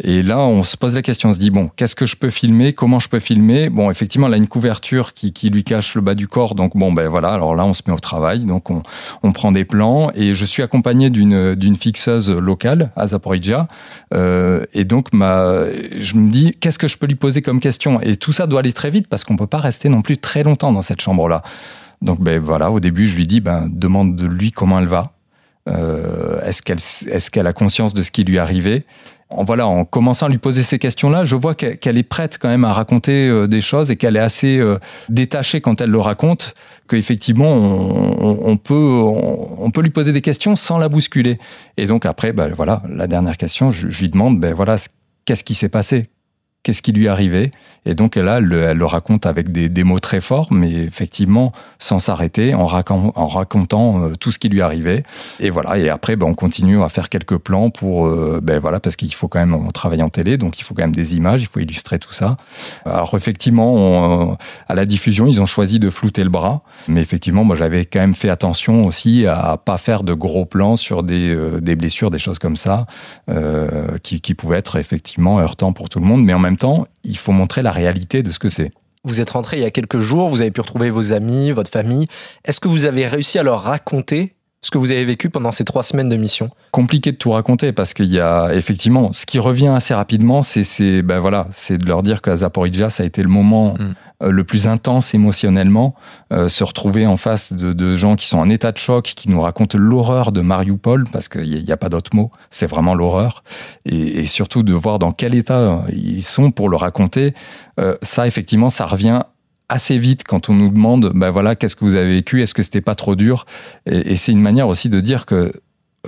Et 0.00 0.22
là, 0.22 0.38
on 0.38 0.62
se 0.62 0.76
pose 0.76 0.94
la 0.94 1.02
question, 1.02 1.30
on 1.30 1.32
se 1.32 1.40
dit 1.40 1.50
bon, 1.50 1.70
qu'est-ce 1.74 1.96
que 1.96 2.06
je 2.06 2.14
peux 2.14 2.30
filmer? 2.30 2.72
Comment 2.72 3.00
je 3.00 3.08
peux 3.08 3.18
filmer? 3.18 3.68
Bon, 3.68 3.90
effectivement, 3.90 4.28
elle 4.28 4.34
a 4.34 4.36
une 4.36 4.46
couverture 4.46 5.12
qui, 5.12 5.32
lui 5.50 5.64
cache 5.64 5.96
le 5.96 6.00
bas 6.00 6.14
du 6.14 6.28
corps, 6.28 6.54
donc 6.54 6.76
bon, 6.76 6.92
ben 6.92 7.08
voilà. 7.08 7.30
Alors 7.30 7.56
là, 7.56 7.64
on 7.64 7.72
se 7.72 7.82
met 7.86 7.92
au 7.92 7.98
travail, 7.98 8.44
donc 8.44 8.70
on, 8.70 9.32
prend 9.32 9.50
des 9.50 9.64
plans, 9.64 10.10
et 10.14 10.34
je 10.34 10.44
suis 10.44 10.62
accompagné 10.62 11.10
d'une 11.10 11.76
fixeuse 11.76 12.30
locale 12.30 12.92
à 12.94 13.08
Zaporizhia, 13.08 13.66
euh, 14.14 14.64
et 14.72 14.84
donc 14.84 15.12
ma, 15.12 15.64
je 15.98 16.16
me 16.16 16.30
dis 16.30 16.52
qu'est-ce 16.60 16.78
que 16.78 16.88
je 16.88 16.96
peux 16.96 17.06
lui 17.06 17.16
poser 17.16 17.42
comme 17.42 17.58
question? 17.58 18.00
Et 18.00 18.16
tout 18.16 18.32
ça 18.32 18.46
doit 18.46 18.60
aller 18.60 18.72
très 18.72 18.90
vite 18.90 19.08
parce 19.08 19.24
qu'on 19.24 19.36
peut 19.36 19.48
pas 19.48 19.58
rester 19.58 19.88
non 19.88 20.02
plus 20.02 20.18
très 20.18 20.44
longtemps 20.44 20.72
dans 20.72 20.82
cette 20.82 21.00
chambre-là. 21.00 21.42
Donc 22.02 22.20
ben 22.20 22.40
voilà, 22.40 22.70
au 22.70 22.78
début, 22.78 23.06
je 23.06 23.16
lui 23.16 23.26
dis 23.26 23.40
ben 23.40 23.68
demande 23.68 24.14
de 24.14 24.26
lui 24.26 24.52
comment 24.52 24.78
elle 24.78 24.86
va. 24.86 25.12
Euh, 25.68 26.40
est-ce 26.42 26.62
qu'elle 26.62 26.78
qu'elle 27.30 27.46
a 27.46 27.52
conscience 27.52 27.94
de 27.94 28.02
ce 28.02 28.10
qui 28.10 28.24
lui 28.24 28.38
arrivait 28.38 28.84
en, 29.30 29.44
voilà, 29.44 29.66
en 29.66 29.84
commençant 29.84 30.26
à 30.26 30.28
lui 30.30 30.38
poser 30.38 30.62
ces 30.62 30.78
questions-là, 30.78 31.24
je 31.24 31.36
vois 31.36 31.54
qu'elle 31.54 31.98
est 31.98 32.02
prête 32.02 32.38
quand 32.38 32.48
même 32.48 32.64
à 32.64 32.72
raconter 32.72 33.28
euh, 33.28 33.46
des 33.46 33.60
choses 33.60 33.90
et 33.90 33.96
qu'elle 33.96 34.16
est 34.16 34.20
assez 34.20 34.58
euh, 34.58 34.78
détachée 35.10 35.60
quand 35.60 35.80
elle 35.82 35.90
le 35.90 36.00
raconte, 36.00 36.54
qu'effectivement, 36.88 37.52
on, 37.52 38.38
on, 38.42 38.56
peut, 38.56 38.74
on, 38.74 39.70
peut 39.70 39.82
lui 39.82 39.90
poser 39.90 40.12
des 40.12 40.22
questions 40.22 40.56
sans 40.56 40.78
la 40.78 40.88
bousculer. 40.88 41.38
Et 41.76 41.84
donc 41.84 42.06
après, 42.06 42.32
ben, 42.32 42.50
voilà, 42.54 42.82
la 42.88 43.06
dernière 43.06 43.36
question, 43.36 43.70
je, 43.70 43.90
je 43.90 44.00
lui 44.00 44.08
demande, 44.08 44.40
ben 44.40 44.54
voilà, 44.54 44.76
qu'est-ce 45.26 45.44
qui 45.44 45.54
s'est 45.54 45.68
passé? 45.68 46.08
Qu'est-ce 46.62 46.82
qui 46.82 46.92
lui 46.92 47.08
arrivé. 47.08 47.50
Et 47.86 47.94
donc 47.94 48.16
là, 48.16 48.38
elle, 48.38 48.44
le 48.44 48.84
raconte 48.84 49.26
avec 49.26 49.50
des, 49.50 49.84
mots 49.84 50.00
très 50.00 50.20
forts, 50.20 50.52
mais 50.52 50.72
effectivement 50.72 51.52
sans 51.78 51.98
s'arrêter, 51.98 52.54
en, 52.54 52.64
en, 52.64 53.26
racontant 53.26 54.02
euh, 54.02 54.14
tout 54.14 54.32
ce 54.32 54.38
qui 54.38 54.48
lui 54.48 54.60
arrivait. 54.60 55.04
Et 55.40 55.50
voilà. 55.50 55.78
Et 55.78 55.88
après, 55.88 56.16
ben, 56.16 56.26
on 56.26 56.34
continue 56.34 56.82
à 56.82 56.88
faire 56.88 57.08
quelques 57.08 57.38
plans 57.38 57.70
pour, 57.70 58.06
euh, 58.06 58.40
ben 58.42 58.58
voilà, 58.58 58.80
parce 58.80 58.96
qu'il 58.96 59.12
faut 59.14 59.28
quand 59.28 59.38
même 59.38 59.54
on 59.54 59.70
travaille 59.70 60.02
en 60.02 60.10
télé, 60.10 60.36
donc 60.36 60.58
il 60.58 60.64
faut 60.64 60.74
quand 60.74 60.82
même 60.82 60.94
des 60.94 61.16
images, 61.16 61.40
il 61.40 61.46
faut 61.46 61.60
illustrer 61.60 61.98
tout 61.98 62.12
ça. 62.12 62.36
Alors 62.84 63.14
effectivement, 63.14 63.74
on, 63.74 64.36
à 64.68 64.74
la 64.74 64.84
diffusion, 64.84 65.26
ils 65.26 65.40
ont 65.40 65.46
choisi 65.46 65.78
de 65.78 65.90
flouter 65.90 66.24
le 66.24 66.30
bras, 66.30 66.62
mais 66.88 67.00
effectivement, 67.00 67.44
moi 67.44 67.56
j'avais 67.56 67.84
quand 67.84 68.00
même 68.00 68.14
fait 68.14 68.28
attention 68.28 68.84
aussi 68.84 69.26
à 69.26 69.56
pas 69.56 69.78
faire 69.78 70.02
de 70.02 70.12
gros 70.12 70.44
plans 70.44 70.76
sur 70.76 71.02
des, 71.02 71.30
euh, 71.34 71.60
des 71.60 71.76
blessures, 71.76 72.10
des 72.10 72.18
choses 72.18 72.38
comme 72.38 72.56
ça, 72.56 72.86
euh, 73.30 73.98
qui, 74.02 74.18
pouvaient 74.34 74.58
être 74.58 74.76
effectivement 74.76 75.40
heurtants 75.40 75.72
pour 75.72 75.88
tout 75.88 75.98
le 75.98 76.06
monde, 76.06 76.22
mais 76.22 76.32
en 76.32 76.38
même 76.38 76.47
temps, 76.56 76.86
il 77.04 77.16
faut 77.16 77.32
montrer 77.32 77.62
la 77.62 77.70
réalité 77.70 78.22
de 78.22 78.30
ce 78.30 78.38
que 78.38 78.48
c'est. 78.48 78.70
Vous 79.04 79.20
êtes 79.20 79.30
rentré 79.30 79.58
il 79.58 79.62
y 79.62 79.66
a 79.66 79.70
quelques 79.70 80.00
jours, 80.00 80.28
vous 80.28 80.40
avez 80.40 80.50
pu 80.50 80.60
retrouver 80.60 80.90
vos 80.90 81.12
amis, 81.12 81.52
votre 81.52 81.70
famille. 81.70 82.06
Est-ce 82.44 82.60
que 82.60 82.68
vous 82.68 82.84
avez 82.84 83.06
réussi 83.06 83.38
à 83.38 83.42
leur 83.42 83.62
raconter 83.62 84.34
ce 84.60 84.70
que 84.72 84.78
vous 84.78 84.90
avez 84.90 85.04
vécu 85.04 85.30
pendant 85.30 85.52
ces 85.52 85.64
trois 85.64 85.84
semaines 85.84 86.08
de 86.08 86.16
mission 86.16 86.50
Compliqué 86.72 87.12
de 87.12 87.16
tout 87.16 87.30
raconter 87.30 87.72
parce 87.72 87.94
qu'il 87.94 88.06
y 88.06 88.18
a 88.18 88.52
effectivement 88.54 89.12
ce 89.12 89.24
qui 89.24 89.38
revient 89.38 89.68
assez 89.68 89.94
rapidement, 89.94 90.42
c'est 90.42 91.02
ben 91.02 91.20
voilà, 91.20 91.46
c'est 91.52 91.78
de 91.78 91.86
leur 91.86 92.02
dire 92.02 92.22
qu'à 92.22 92.36
Zaporizhia 92.36 92.90
ça 92.90 93.04
a 93.04 93.06
été 93.06 93.22
le 93.22 93.28
moment 93.28 93.74
mm. 93.74 93.94
euh, 94.24 94.30
le 94.30 94.44
plus 94.44 94.66
intense 94.66 95.14
émotionnellement, 95.14 95.94
euh, 96.32 96.48
se 96.48 96.64
retrouver 96.64 97.06
en 97.06 97.16
face 97.16 97.52
de, 97.52 97.72
de, 97.72 97.94
gens 97.94 98.16
qui 98.16 98.26
sont 98.26 98.38
en 98.38 98.48
état 98.48 98.72
de 98.72 98.78
choc, 98.78 99.04
qui 99.04 99.30
nous 99.30 99.40
racontent 99.40 99.78
l'horreur 99.78 100.32
de 100.32 100.40
Mariupol 100.40 101.04
parce 101.12 101.28
qu'il 101.28 101.62
n'y 101.64 101.70
a, 101.70 101.74
a, 101.74 101.76
pas 101.76 101.88
d'autre 101.88 102.14
mot, 102.14 102.32
c'est 102.50 102.66
vraiment 102.66 102.94
l'horreur 102.94 103.44
et, 103.84 104.20
et, 104.20 104.26
surtout 104.26 104.64
de 104.64 104.72
voir 104.74 104.98
dans 104.98 105.12
quel 105.12 105.34
état 105.36 105.84
ils 105.92 106.22
sont 106.22 106.50
pour 106.50 106.68
le 106.68 106.76
raconter. 106.76 107.32
Euh, 107.78 107.96
ça 108.02 108.26
effectivement 108.26 108.70
ça 108.70 108.86
revient 108.86 109.22
assez 109.68 109.98
vite 109.98 110.24
quand 110.24 110.48
on 110.48 110.54
nous 110.54 110.70
demande, 110.70 111.12
ben 111.14 111.30
voilà, 111.30 111.56
qu'est-ce 111.56 111.76
que 111.76 111.84
vous 111.84 111.94
avez 111.94 112.14
vécu, 112.14 112.42
est-ce 112.42 112.54
que 112.54 112.62
c'était 112.62 112.80
pas 112.80 112.94
trop 112.94 113.16
dur? 113.16 113.46
Et, 113.86 114.16
c'est 114.16 114.32
une 114.32 114.40
manière 114.40 114.68
aussi 114.68 114.88
de 114.88 115.00
dire 115.00 115.26
que 115.26 115.52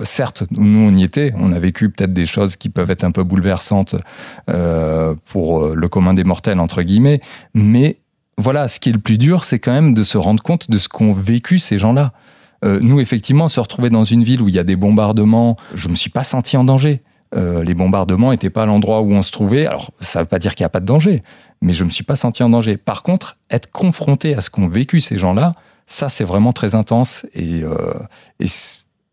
certes, 0.03 0.43
nous 0.51 0.79
on 0.79 0.95
y 0.95 1.03
était, 1.03 1.33
on 1.37 1.51
a 1.51 1.59
vécu 1.59 1.89
peut-être 1.89 2.13
des 2.13 2.25
choses 2.25 2.55
qui 2.55 2.69
peuvent 2.69 2.89
être 2.89 3.03
un 3.03 3.11
peu 3.11 3.23
bouleversantes 3.23 3.95
euh, 4.49 5.13
pour 5.25 5.75
le 5.75 5.87
commun 5.89 6.13
des 6.13 6.23
mortels 6.23 6.59
entre 6.59 6.81
guillemets, 6.81 7.21
mais 7.53 7.97
voilà, 8.37 8.67
ce 8.67 8.79
qui 8.79 8.89
est 8.89 8.93
le 8.93 8.99
plus 8.99 9.17
dur, 9.17 9.45
c'est 9.45 9.59
quand 9.59 9.73
même 9.73 9.93
de 9.93 10.03
se 10.03 10.17
rendre 10.17 10.41
compte 10.41 10.69
de 10.69 10.79
ce 10.79 10.89
qu'ont 10.89 11.13
vécu 11.13 11.59
ces 11.59 11.77
gens-là. 11.77 12.13
Euh, 12.63 12.79
nous, 12.81 12.99
effectivement, 12.99 13.47
se 13.47 13.59
retrouver 13.59 13.89
dans 13.89 14.03
une 14.03 14.23
ville 14.23 14.41
où 14.41 14.49
il 14.49 14.55
y 14.55 14.59
a 14.59 14.63
des 14.63 14.75
bombardements, 14.75 15.57
je 15.73 15.89
me 15.89 15.95
suis 15.95 16.09
pas 16.09 16.23
senti 16.23 16.57
en 16.57 16.63
danger. 16.63 17.01
Euh, 17.33 17.63
les 17.63 17.73
bombardements 17.73 18.31
n'étaient 18.31 18.49
pas 18.49 18.65
l'endroit 18.65 19.01
où 19.01 19.11
on 19.13 19.23
se 19.23 19.31
trouvait. 19.31 19.65
Alors, 19.65 19.91
ça 19.99 20.19
ne 20.19 20.23
veut 20.23 20.27
pas 20.27 20.39
dire 20.39 20.53
qu'il 20.55 20.63
n'y 20.63 20.67
a 20.67 20.69
pas 20.69 20.79
de 20.79 20.85
danger, 20.85 21.23
mais 21.61 21.73
je 21.73 21.83
ne 21.83 21.87
me 21.87 21.91
suis 21.91 22.03
pas 22.03 22.15
senti 22.15 22.43
en 22.43 22.49
danger. 22.49 22.77
Par 22.77 23.03
contre, 23.03 23.37
être 23.49 23.71
confronté 23.71 24.35
à 24.35 24.41
ce 24.41 24.49
qu'ont 24.49 24.67
vécu 24.67 25.01
ces 25.01 25.17
gens-là, 25.17 25.53
ça, 25.85 26.09
c'est 26.09 26.23
vraiment 26.23 26.53
très 26.53 26.75
intense. 26.75 27.25
Et, 27.33 27.63
euh, 27.63 27.75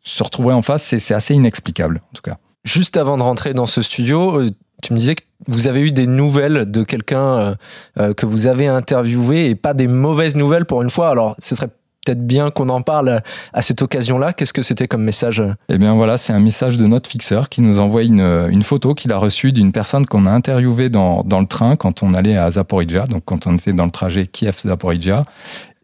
se 0.03 0.23
retrouver 0.23 0.55
en 0.55 0.63
face, 0.63 0.97
c'est 0.99 1.15
assez 1.15 1.35
inexplicable, 1.35 2.01
en 2.11 2.15
tout 2.15 2.23
cas. 2.23 2.39
Juste 2.65 2.97
avant 2.97 3.19
de 3.19 3.23
rentrer 3.23 3.53
dans 3.53 3.67
ce 3.67 3.83
studio, 3.83 4.41
euh, 4.41 4.51
tu 4.83 4.93
me 4.95 4.99
disais 4.99 5.17
que 5.17 5.23
vous 5.49 5.67
avez 5.67 5.81
eu 5.81 5.93
des 5.93 6.07
nouvelles 6.07 6.71
de 6.71 6.83
quelqu'un 6.83 7.57
euh, 7.99 8.15
que 8.15 8.25
vous 8.25 8.47
avez 8.47 8.69
interviewé 8.69 9.51
et 9.51 9.55
pas 9.55 9.75
des 9.75 9.89
mauvaises 9.89 10.37
nouvelles 10.37 10.65
pour 10.65 10.83
une 10.83 10.91
fois. 10.91 11.11
Alors, 11.11 11.37
ce 11.41 11.55
serait 11.55 11.69
peut-être 12.09 12.27
bien 12.27 12.51
qu'on 12.51 12.71
en 12.71 12.81
parle 12.81 13.23
à 13.53 13.63
cette 13.63 13.83
occasion-là. 13.83 14.33
Qu'est-ce 14.33 14.55
que 14.55 14.63
c'était 14.63 14.89
comme 14.89 15.03
message? 15.03 15.43
Eh 15.69 15.77
bien 15.77 15.95
voilà, 15.95 16.17
c'est 16.17 16.33
un 16.33 16.41
message 16.41 16.79
de 16.79 16.87
notre 16.87 17.11
fixeur 17.11 17.49
qui 17.51 17.61
nous 17.61 17.79
envoie 17.79 18.03
une, 18.03 18.49
une 18.51 18.63
photo 18.63 18.95
qu'il 18.95 19.13
a 19.13 19.19
reçue 19.19 19.53
d'une 19.53 19.73
personne 19.73 20.07
qu'on 20.07 20.25
a 20.25 20.31
interviewée 20.31 20.89
dans, 20.89 21.23
dans 21.23 21.41
le 21.41 21.47
train 21.47 21.77
quand 21.77 22.03
on 22.03 22.15
allait 22.15 22.37
à 22.37 22.51
Zaporizhia, 22.51 23.07
donc 23.07 23.23
quand 23.27 23.47
on 23.47 23.57
était 23.57 23.75
dans 23.75 23.85
le 23.85 23.91
trajet 23.91 24.27
Kiev-Zaporizhia. 24.27 25.25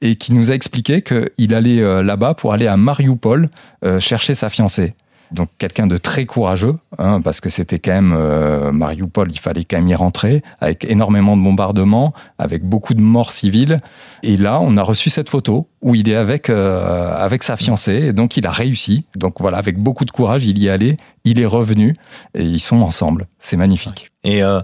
et 0.01 0.17
qui 0.17 0.33
nous 0.33 0.51
a 0.51 0.55
expliqué 0.55 1.03
qu'il 1.03 1.55
allait 1.55 2.03
là-bas 2.03 2.35
pour 2.35 2.53
aller 2.53 2.67
à 2.67 2.77
Mariupol 2.77 3.49
chercher 3.99 4.35
sa 4.35 4.49
fiancée. 4.49 4.95
Donc 5.31 5.49
quelqu'un 5.59 5.87
de 5.87 5.97
très 5.97 6.27
courageux, 6.27 6.77
hein, 6.99 7.21
parce 7.21 7.41
que 7.41 7.49
c'était 7.49 7.79
quand 7.79 7.93
même 7.93 8.15
euh, 8.17 8.73
Mariupol, 8.73 9.31
il 9.31 9.41
fallait 9.41 9.65
quand 9.65 9.79
même 9.79 9.89
y 9.89 9.95
rentrer, 9.95 10.43
avec 10.61 10.85
énormément 10.85 11.37
de 11.37 11.43
bombardements, 11.43 12.13
avec 12.39 12.65
beaucoup 12.65 12.95
de 12.95 13.01
morts 13.01 13.33
civiles. 13.33 13.79
Et 14.23 14.37
là, 14.37 14.61
on 14.61 14.77
a 14.77 14.83
reçu 14.83 15.11
cette 15.11 15.29
photo 15.29 15.69
où 15.83 15.95
il 15.95 16.09
est 16.09 16.17
avec, 16.17 16.51
euh, 16.51 17.15
avec 17.17 17.43
sa 17.43 17.57
fiancée, 17.57 18.07
et 18.07 18.13
donc 18.13 18.37
il 18.37 18.47
a 18.47 18.51
réussi. 18.51 19.05
Donc 19.17 19.41
voilà, 19.41 19.59
avec 19.59 19.79
beaucoup 19.79 20.05
de 20.05 20.11
courage, 20.11 20.47
il 20.47 20.59
y 20.59 20.67
est 20.67 20.71
allé, 20.71 20.97
il 21.25 21.41
est 21.41 21.47
revenu, 21.47 21.95
et 22.35 22.45
ils 22.45 22.61
sont 22.61 22.83
ensemble. 22.83 23.27
C'est 23.39 23.57
magnifique. 23.57 24.11
Et 24.25 24.43
euh, 24.43 24.61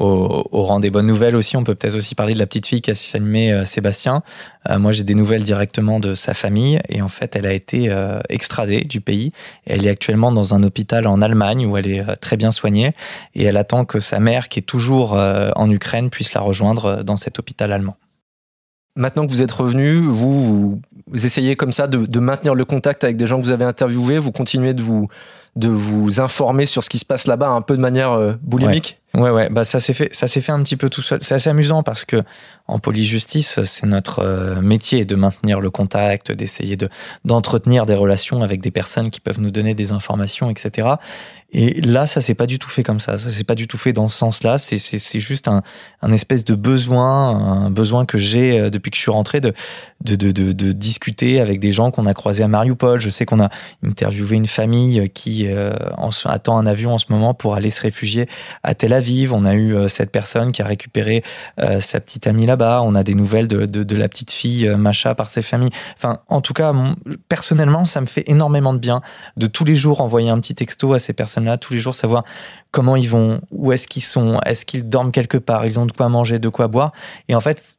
au, 0.00 0.64
rang 0.64 0.80
des 0.80 0.90
bonnes 0.90 1.06
nouvelles 1.06 1.36
aussi. 1.36 1.56
On 1.56 1.64
peut 1.64 1.74
peut-être 1.74 1.94
aussi 1.94 2.14
parler 2.14 2.34
de 2.34 2.38
la 2.38 2.46
petite 2.46 2.66
fille 2.66 2.80
qui 2.80 2.90
a 2.90 2.94
filmé 2.94 3.52
euh, 3.52 3.64
Sébastien. 3.64 4.22
Euh, 4.68 4.78
moi, 4.78 4.92
j'ai 4.92 5.04
des 5.04 5.14
nouvelles 5.14 5.42
directement 5.42 6.00
de 6.00 6.14
sa 6.14 6.34
famille 6.34 6.80
et 6.88 7.02
en 7.02 7.08
fait, 7.08 7.36
elle 7.36 7.46
a 7.46 7.52
été 7.52 7.90
euh, 7.90 8.20
extradée 8.28 8.82
du 8.82 9.00
pays. 9.00 9.32
Elle 9.66 9.86
est 9.86 9.90
actuellement 9.90 10.32
dans 10.32 10.54
un 10.54 10.62
hôpital 10.62 11.06
en 11.06 11.20
Allemagne 11.20 11.66
où 11.66 11.76
elle 11.76 11.86
est 11.86 12.16
très 12.16 12.36
bien 12.36 12.50
soignée 12.50 12.94
et 13.34 13.44
elle 13.44 13.56
attend 13.56 13.84
que 13.84 14.00
sa 14.00 14.20
mère, 14.20 14.48
qui 14.48 14.60
est 14.60 14.62
toujours 14.62 15.12
en 15.12 15.70
Ukraine, 15.70 16.10
puisse 16.10 16.32
la 16.34 16.40
rejoindre 16.40 17.02
dans 17.02 17.16
cet 17.16 17.38
hôpital 17.38 17.72
allemand. 17.72 17.96
Maintenant 18.96 19.24
que 19.26 19.30
vous 19.30 19.42
êtes 19.42 19.52
revenu, 19.52 19.98
vous, 20.00 20.80
essayez 21.14 21.56
comme 21.56 21.72
ça 21.72 21.86
de, 21.86 22.04
de, 22.04 22.20
maintenir 22.20 22.54
le 22.54 22.64
contact 22.64 23.04
avec 23.04 23.16
des 23.16 23.26
gens 23.26 23.38
que 23.38 23.44
vous 23.44 23.52
avez 23.52 23.64
interviewés, 23.64 24.18
vous 24.18 24.32
continuez 24.32 24.74
de 24.74 24.82
vous, 24.82 25.08
de 25.56 25.68
vous 25.68 26.20
informer 26.20 26.66
sur 26.66 26.84
ce 26.84 26.88
qui 26.88 26.98
se 26.98 27.04
passe 27.04 27.26
là-bas 27.26 27.48
un 27.48 27.60
peu 27.60 27.76
de 27.76 27.80
manière 27.80 28.12
euh, 28.12 28.34
boulimique 28.42 29.00
Ouais, 29.12 29.30
ouais, 29.30 29.48
bah 29.50 29.64
ça 29.64 29.80
s'est 29.80 29.92
fait, 29.92 30.14
ça 30.14 30.28
s'est 30.28 30.40
fait 30.40 30.52
un 30.52 30.62
petit 30.62 30.76
peu 30.76 30.88
tout 30.88 31.02
seul. 31.02 31.18
C'est 31.20 31.34
assez 31.34 31.50
amusant 31.50 31.82
parce 31.82 32.04
que 32.04 32.22
en 32.68 32.78
police 32.78 33.08
justice, 33.08 33.60
c'est 33.64 33.86
notre 33.86 34.20
euh, 34.20 34.60
métier 34.60 35.04
de 35.04 35.16
maintenir 35.16 35.60
le 35.60 35.68
contact, 35.68 36.30
d'essayer 36.30 36.76
de 36.76 36.88
d'entretenir 37.24 37.86
des 37.86 37.96
relations 37.96 38.44
avec 38.44 38.60
des 38.60 38.70
personnes 38.70 39.10
qui 39.10 39.18
peuvent 39.18 39.40
nous 39.40 39.50
donner 39.50 39.74
des 39.74 39.90
informations, 39.90 40.48
etc. 40.48 40.90
Et 41.52 41.80
là, 41.80 42.06
ça 42.06 42.20
s'est 42.20 42.36
pas 42.36 42.46
du 42.46 42.60
tout 42.60 42.68
fait 42.68 42.84
comme 42.84 43.00
ça. 43.00 43.18
Ça 43.18 43.32
s'est 43.32 43.42
pas 43.42 43.56
du 43.56 43.66
tout 43.66 43.78
fait 43.78 43.92
dans 43.92 44.08
ce 44.08 44.16
sens-là. 44.16 44.58
C'est 44.58 44.78
c'est 44.78 45.20
juste 45.20 45.48
un, 45.48 45.64
un 46.02 46.12
espèce 46.12 46.44
de 46.44 46.54
besoin, 46.54 47.64
un 47.64 47.70
besoin 47.70 48.06
que 48.06 48.16
j'ai 48.16 48.60
euh, 48.60 48.70
depuis 48.70 48.92
que 48.92 48.96
je 48.96 49.02
suis 49.02 49.10
rentré 49.10 49.40
de 49.40 49.52
de, 50.04 50.14
de, 50.14 50.30
de, 50.30 50.52
de 50.52 50.70
discuter 50.70 51.40
avec 51.40 51.58
des 51.58 51.72
gens 51.72 51.90
qu'on 51.90 52.06
a 52.06 52.14
croisés 52.14 52.44
à 52.44 52.48
Mariupol. 52.48 53.00
Je 53.00 53.10
sais 53.10 53.26
qu'on 53.26 53.40
a 53.40 53.50
interviewé 53.82 54.36
une 54.36 54.46
famille 54.46 55.10
qui 55.10 55.39
euh, 55.48 55.74
attend 56.24 56.58
un 56.58 56.66
avion 56.66 56.94
en 56.94 56.98
ce 56.98 57.06
moment 57.10 57.34
pour 57.34 57.54
aller 57.54 57.70
se 57.70 57.82
réfugier 57.82 58.28
à 58.62 58.74
Tel 58.74 58.92
Aviv. 58.92 59.32
On 59.32 59.44
a 59.44 59.54
eu 59.54 59.74
euh, 59.74 59.88
cette 59.88 60.10
personne 60.10 60.52
qui 60.52 60.62
a 60.62 60.66
récupéré 60.66 61.22
euh, 61.60 61.80
sa 61.80 62.00
petite 62.00 62.26
amie 62.26 62.46
là-bas. 62.46 62.82
On 62.84 62.94
a 62.94 63.02
des 63.02 63.14
nouvelles 63.14 63.48
de, 63.48 63.66
de, 63.66 63.96
la 63.96 64.08
petite 64.08 64.30
fille 64.30 64.68
Macha 64.76 65.14
par 65.14 65.28
ses 65.28 65.42
familles. 65.42 65.70
Enfin, 65.96 66.20
en 66.28 66.40
tout 66.40 66.52
cas, 66.52 66.72
personnellement, 67.28 67.84
ça 67.84 68.00
me 68.00 68.06
fait 68.06 68.24
énormément 68.28 68.72
de 68.72 68.78
bien 68.78 69.00
de 69.36 69.46
tous 69.46 69.64
les 69.64 69.76
jours 69.76 70.00
envoyer 70.00 70.30
un 70.30 70.40
petit 70.40 70.54
texto 70.54 70.92
à 70.92 70.98
ces 70.98 71.12
personnes-là, 71.12 71.56
tous 71.58 71.72
les 71.72 71.80
jours 71.80 71.94
savoir 71.94 72.24
comment 72.70 72.96
ils 72.96 73.08
vont, 73.08 73.40
où 73.50 73.72
est-ce 73.72 73.86
qu'ils 73.86 74.02
sont, 74.02 74.40
est-ce 74.46 74.64
qu'ils 74.64 74.88
dorment 74.88 75.12
quelque 75.12 75.38
part, 75.38 75.66
ils 75.66 75.78
ont 75.80 75.86
de 75.86 75.92
quoi 75.92 76.08
manger, 76.08 76.38
de 76.38 76.48
quoi 76.48 76.68
boire. 76.68 76.92
Et 77.28 77.34
en 77.34 77.40
fait, 77.40 77.76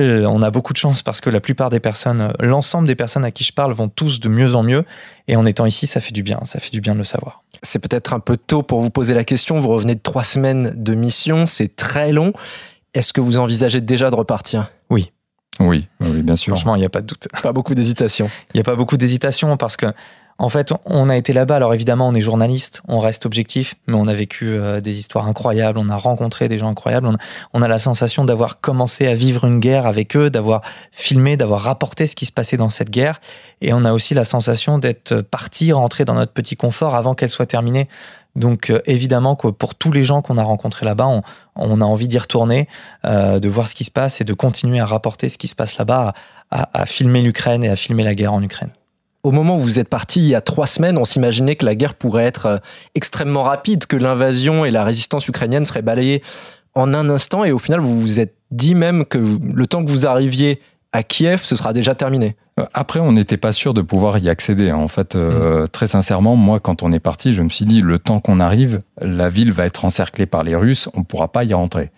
euh, 0.00 0.26
on 0.26 0.42
a 0.42 0.50
beaucoup 0.50 0.72
de 0.72 0.78
chance 0.78 1.02
parce 1.02 1.20
que 1.20 1.30
la 1.30 1.40
plupart 1.40 1.70
des 1.70 1.80
personnes, 1.80 2.20
euh, 2.20 2.32
l'ensemble 2.40 2.86
des 2.86 2.94
personnes 2.94 3.24
à 3.24 3.30
qui 3.30 3.44
je 3.44 3.52
parle 3.52 3.72
vont 3.72 3.88
tous 3.88 4.20
de 4.20 4.28
mieux 4.28 4.54
en 4.54 4.62
mieux. 4.62 4.84
Et 5.26 5.36
en 5.36 5.44
étant 5.44 5.66
ici, 5.66 5.86
ça 5.86 6.00
fait 6.00 6.12
du 6.12 6.22
bien. 6.22 6.40
Ça 6.44 6.60
fait 6.60 6.70
du 6.70 6.80
bien 6.80 6.92
de 6.92 6.98
le 6.98 7.04
savoir. 7.04 7.42
C'est 7.62 7.78
peut-être 7.78 8.12
un 8.12 8.20
peu 8.20 8.36
tôt 8.36 8.62
pour 8.62 8.80
vous 8.80 8.90
poser 8.90 9.14
la 9.14 9.24
question. 9.24 9.58
Vous 9.60 9.68
revenez 9.68 9.94
de 9.94 10.00
trois 10.00 10.24
semaines 10.24 10.72
de 10.76 10.94
mission. 10.94 11.46
C'est 11.46 11.74
très 11.74 12.12
long. 12.12 12.32
Est-ce 12.94 13.12
que 13.12 13.20
vous 13.20 13.38
envisagez 13.38 13.80
déjà 13.80 14.10
de 14.10 14.14
repartir? 14.14 14.70
Oui. 14.90 15.12
Oui, 15.60 15.88
oui, 16.00 16.22
bien 16.22 16.36
sûr. 16.36 16.54
Franchement, 16.54 16.76
il 16.76 16.80
n'y 16.80 16.86
a 16.86 16.90
pas 16.90 17.00
de 17.00 17.06
doute. 17.06 17.26
Pas 17.42 17.52
beaucoup 17.52 17.74
d'hésitation. 17.74 18.30
Il 18.54 18.58
n'y 18.58 18.60
a 18.60 18.64
pas 18.64 18.76
beaucoup 18.76 18.96
d'hésitation 18.96 19.56
parce 19.56 19.76
que 19.76 19.86
en 20.40 20.48
fait, 20.48 20.72
on 20.86 21.10
a 21.10 21.16
été 21.16 21.32
là-bas. 21.32 21.56
Alors 21.56 21.74
évidemment, 21.74 22.06
on 22.06 22.14
est 22.14 22.20
journaliste, 22.20 22.80
on 22.86 23.00
reste 23.00 23.26
objectif, 23.26 23.74
mais 23.88 23.94
on 23.94 24.06
a 24.06 24.14
vécu 24.14 24.48
euh, 24.48 24.80
des 24.80 24.98
histoires 25.00 25.26
incroyables, 25.26 25.80
on 25.80 25.88
a 25.88 25.96
rencontré 25.96 26.46
des 26.46 26.58
gens 26.58 26.68
incroyables. 26.68 27.10
On 27.52 27.62
a, 27.62 27.68
la 27.68 27.78
sensation 27.78 28.24
d'avoir 28.24 28.60
commencé 28.60 29.08
à 29.08 29.16
vivre 29.16 29.44
une 29.44 29.58
guerre 29.58 29.86
avec 29.86 30.16
eux, 30.16 30.30
d'avoir 30.30 30.62
filmé, 30.92 31.36
d'avoir 31.36 31.62
rapporté 31.62 32.06
ce 32.06 32.14
qui 32.14 32.24
se 32.24 32.30
passait 32.30 32.56
dans 32.56 32.68
cette 32.68 32.88
guerre. 32.88 33.20
Et 33.62 33.72
on 33.72 33.84
a 33.84 33.92
aussi 33.92 34.14
la 34.14 34.22
sensation 34.22 34.78
d'être 34.78 35.22
parti, 35.22 35.72
rentrer 35.72 36.04
dans 36.04 36.14
notre 36.14 36.32
petit 36.32 36.56
confort 36.56 36.94
avant 36.94 37.14
qu'elle 37.14 37.30
soit 37.30 37.46
terminée. 37.46 37.88
Donc 38.36 38.70
euh, 38.70 38.80
évidemment 38.86 39.34
pour 39.34 39.74
tous 39.74 39.90
les 39.90 40.04
gens 40.04 40.22
qu'on 40.22 40.38
a 40.38 40.44
rencontrés 40.44 40.86
là-bas, 40.86 41.20
on, 41.56 41.80
a 41.80 41.84
envie 41.84 42.06
d'y 42.06 42.18
retourner, 42.18 42.68
euh, 43.04 43.40
de 43.40 43.48
voir 43.48 43.66
ce 43.66 43.74
qui 43.74 43.82
se 43.82 43.90
passe 43.90 44.20
et 44.20 44.24
de 44.24 44.34
continuer 44.34 44.78
à 44.78 44.86
rapporter 44.86 45.28
ce 45.28 45.36
qui 45.36 45.48
se 45.48 45.56
passe 45.56 45.78
là-bas, 45.78 46.12
à 46.50 46.86
filmer 46.86 47.22
l'Ukraine 47.22 47.64
et 47.64 47.68
à 47.68 47.76
filmer 47.76 48.04
la 48.04 48.14
guerre 48.14 48.32
en 48.32 48.42
Ukraine. 48.42 48.70
Au 49.24 49.32
moment 49.32 49.56
où 49.56 49.60
vous 49.60 49.78
êtes 49.78 49.88
parti 49.88 50.20
il 50.20 50.26
y 50.26 50.34
a 50.34 50.40
trois 50.40 50.66
semaines, 50.66 50.96
on 50.96 51.04
s'imaginait 51.04 51.56
que 51.56 51.66
la 51.66 51.74
guerre 51.74 51.94
pourrait 51.94 52.24
être 52.24 52.46
euh, 52.46 52.58
extrêmement 52.94 53.42
rapide, 53.42 53.86
que 53.86 53.96
l'invasion 53.96 54.64
et 54.64 54.70
la 54.70 54.84
résistance 54.84 55.26
ukrainienne 55.26 55.64
seraient 55.64 55.82
balayées 55.82 56.22
en 56.74 56.94
un 56.94 57.10
instant, 57.10 57.44
et 57.44 57.50
au 57.50 57.58
final, 57.58 57.80
vous 57.80 58.00
vous 58.00 58.20
êtes 58.20 58.34
dit 58.50 58.74
même 58.74 59.04
que 59.04 59.18
le 59.18 59.66
temps 59.66 59.84
que 59.84 59.90
vous 59.90 60.06
arriviez 60.06 60.60
à 60.92 61.02
Kiev, 61.02 61.42
ce 61.42 61.56
sera 61.56 61.72
déjà 61.72 61.94
terminé. 61.94 62.36
Euh, 62.58 62.64
après, 62.72 63.00
on 63.00 63.12
n'était 63.12 63.36
pas 63.36 63.52
sûr 63.52 63.74
de 63.74 63.82
pouvoir 63.82 64.18
y 64.18 64.28
accéder. 64.28 64.72
En 64.72 64.88
fait, 64.88 65.16
euh, 65.16 65.64
mm. 65.64 65.68
très 65.68 65.86
sincèrement, 65.86 66.36
moi, 66.36 66.60
quand 66.60 66.82
on 66.82 66.92
est 66.92 67.00
parti, 67.00 67.32
je 67.32 67.42
me 67.42 67.48
suis 67.48 67.64
dit, 67.64 67.80
le 67.80 67.98
temps 67.98 68.20
qu'on 68.20 68.40
arrive, 68.40 68.80
la 69.00 69.28
ville 69.28 69.52
va 69.52 69.66
être 69.66 69.84
encerclée 69.84 70.26
par 70.26 70.44
les 70.44 70.54
Russes, 70.54 70.88
on 70.94 71.00
ne 71.00 71.04
pourra 71.04 71.28
pas 71.28 71.44
y 71.44 71.52
rentrer. 71.52 71.90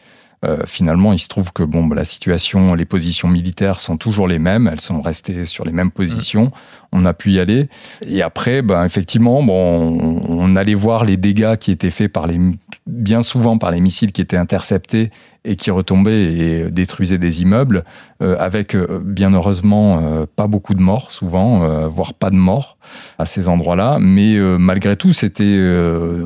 Euh, 0.42 0.62
finalement, 0.66 1.12
il 1.12 1.18
se 1.18 1.28
trouve 1.28 1.52
que 1.52 1.62
bon, 1.62 1.84
bah, 1.84 1.94
la 1.94 2.06
situation, 2.06 2.74
les 2.74 2.86
positions 2.86 3.28
militaires 3.28 3.80
sont 3.80 3.98
toujours 3.98 4.26
les 4.26 4.38
mêmes, 4.38 4.68
elles 4.72 4.80
sont 4.80 5.02
restées 5.02 5.44
sur 5.44 5.64
les 5.64 5.72
mêmes 5.72 5.90
positions. 5.90 6.44
Mm. 6.44 6.50
On 6.92 7.04
a 7.04 7.12
pu 7.12 7.32
y 7.32 7.40
aller. 7.40 7.68
Et 8.06 8.22
après, 8.22 8.62
bah, 8.62 8.86
effectivement, 8.86 9.42
bon, 9.42 9.98
on, 10.28 10.56
allait 10.56 10.74
voir 10.74 11.04
les 11.04 11.16
dégâts 11.16 11.56
qui 11.56 11.70
étaient 11.70 11.90
faits 11.90 12.12
par 12.12 12.26
les, 12.26 12.38
bien 12.86 13.22
souvent 13.22 13.58
par 13.58 13.70
les 13.70 13.80
missiles 13.80 14.12
qui 14.12 14.20
étaient 14.20 14.36
interceptés 14.36 15.10
et 15.44 15.56
qui 15.56 15.70
retombaient 15.70 16.34
et 16.34 16.70
détruisaient 16.70 17.18
des 17.18 17.42
immeubles, 17.42 17.84
euh, 18.22 18.36
avec 18.38 18.74
euh, 18.74 19.00
bien 19.02 19.32
heureusement 19.32 20.00
euh, 20.02 20.26
pas 20.36 20.46
beaucoup 20.46 20.74
de 20.74 20.82
morts, 20.82 21.12
souvent, 21.12 21.88
voire 21.88 22.14
pas 22.14 22.30
de 22.30 22.36
morts 22.36 22.76
à 23.18 23.26
ces 23.26 23.48
endroits-là. 23.48 23.98
Mais 24.00 24.36
malgré 24.58 24.96
tout, 24.96 25.12
c'était 25.12 25.58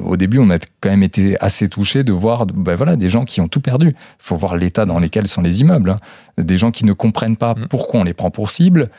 au 0.04 0.16
début, 0.16 0.38
on 0.38 0.50
a 0.50 0.58
quand 0.80 0.90
même 0.90 1.02
été 1.02 1.36
assez 1.40 1.68
touché 1.68 2.04
de 2.04 2.12
voir, 2.12 2.46
ben 2.46 2.74
voilà, 2.74 2.96
des 2.96 3.10
gens 3.10 3.24
qui 3.24 3.40
ont 3.40 3.48
tout 3.48 3.60
perdu. 3.60 3.88
Il 3.88 3.94
faut 4.18 4.36
voir 4.36 4.56
l'état 4.56 4.86
dans 4.86 4.98
lequel 4.98 5.26
sont 5.26 5.42
les 5.42 5.60
immeubles, 5.60 5.90
hein. 5.90 5.96
des 6.38 6.56
gens 6.56 6.70
qui 6.70 6.84
ne 6.84 6.92
comprennent 6.92 7.36
pas 7.36 7.54
mm. 7.54 7.68
pourquoi 7.68 8.00
on 8.00 8.04
les 8.04 8.14
prend 8.14 8.30
pour 8.30 8.50
cible, 8.50 8.90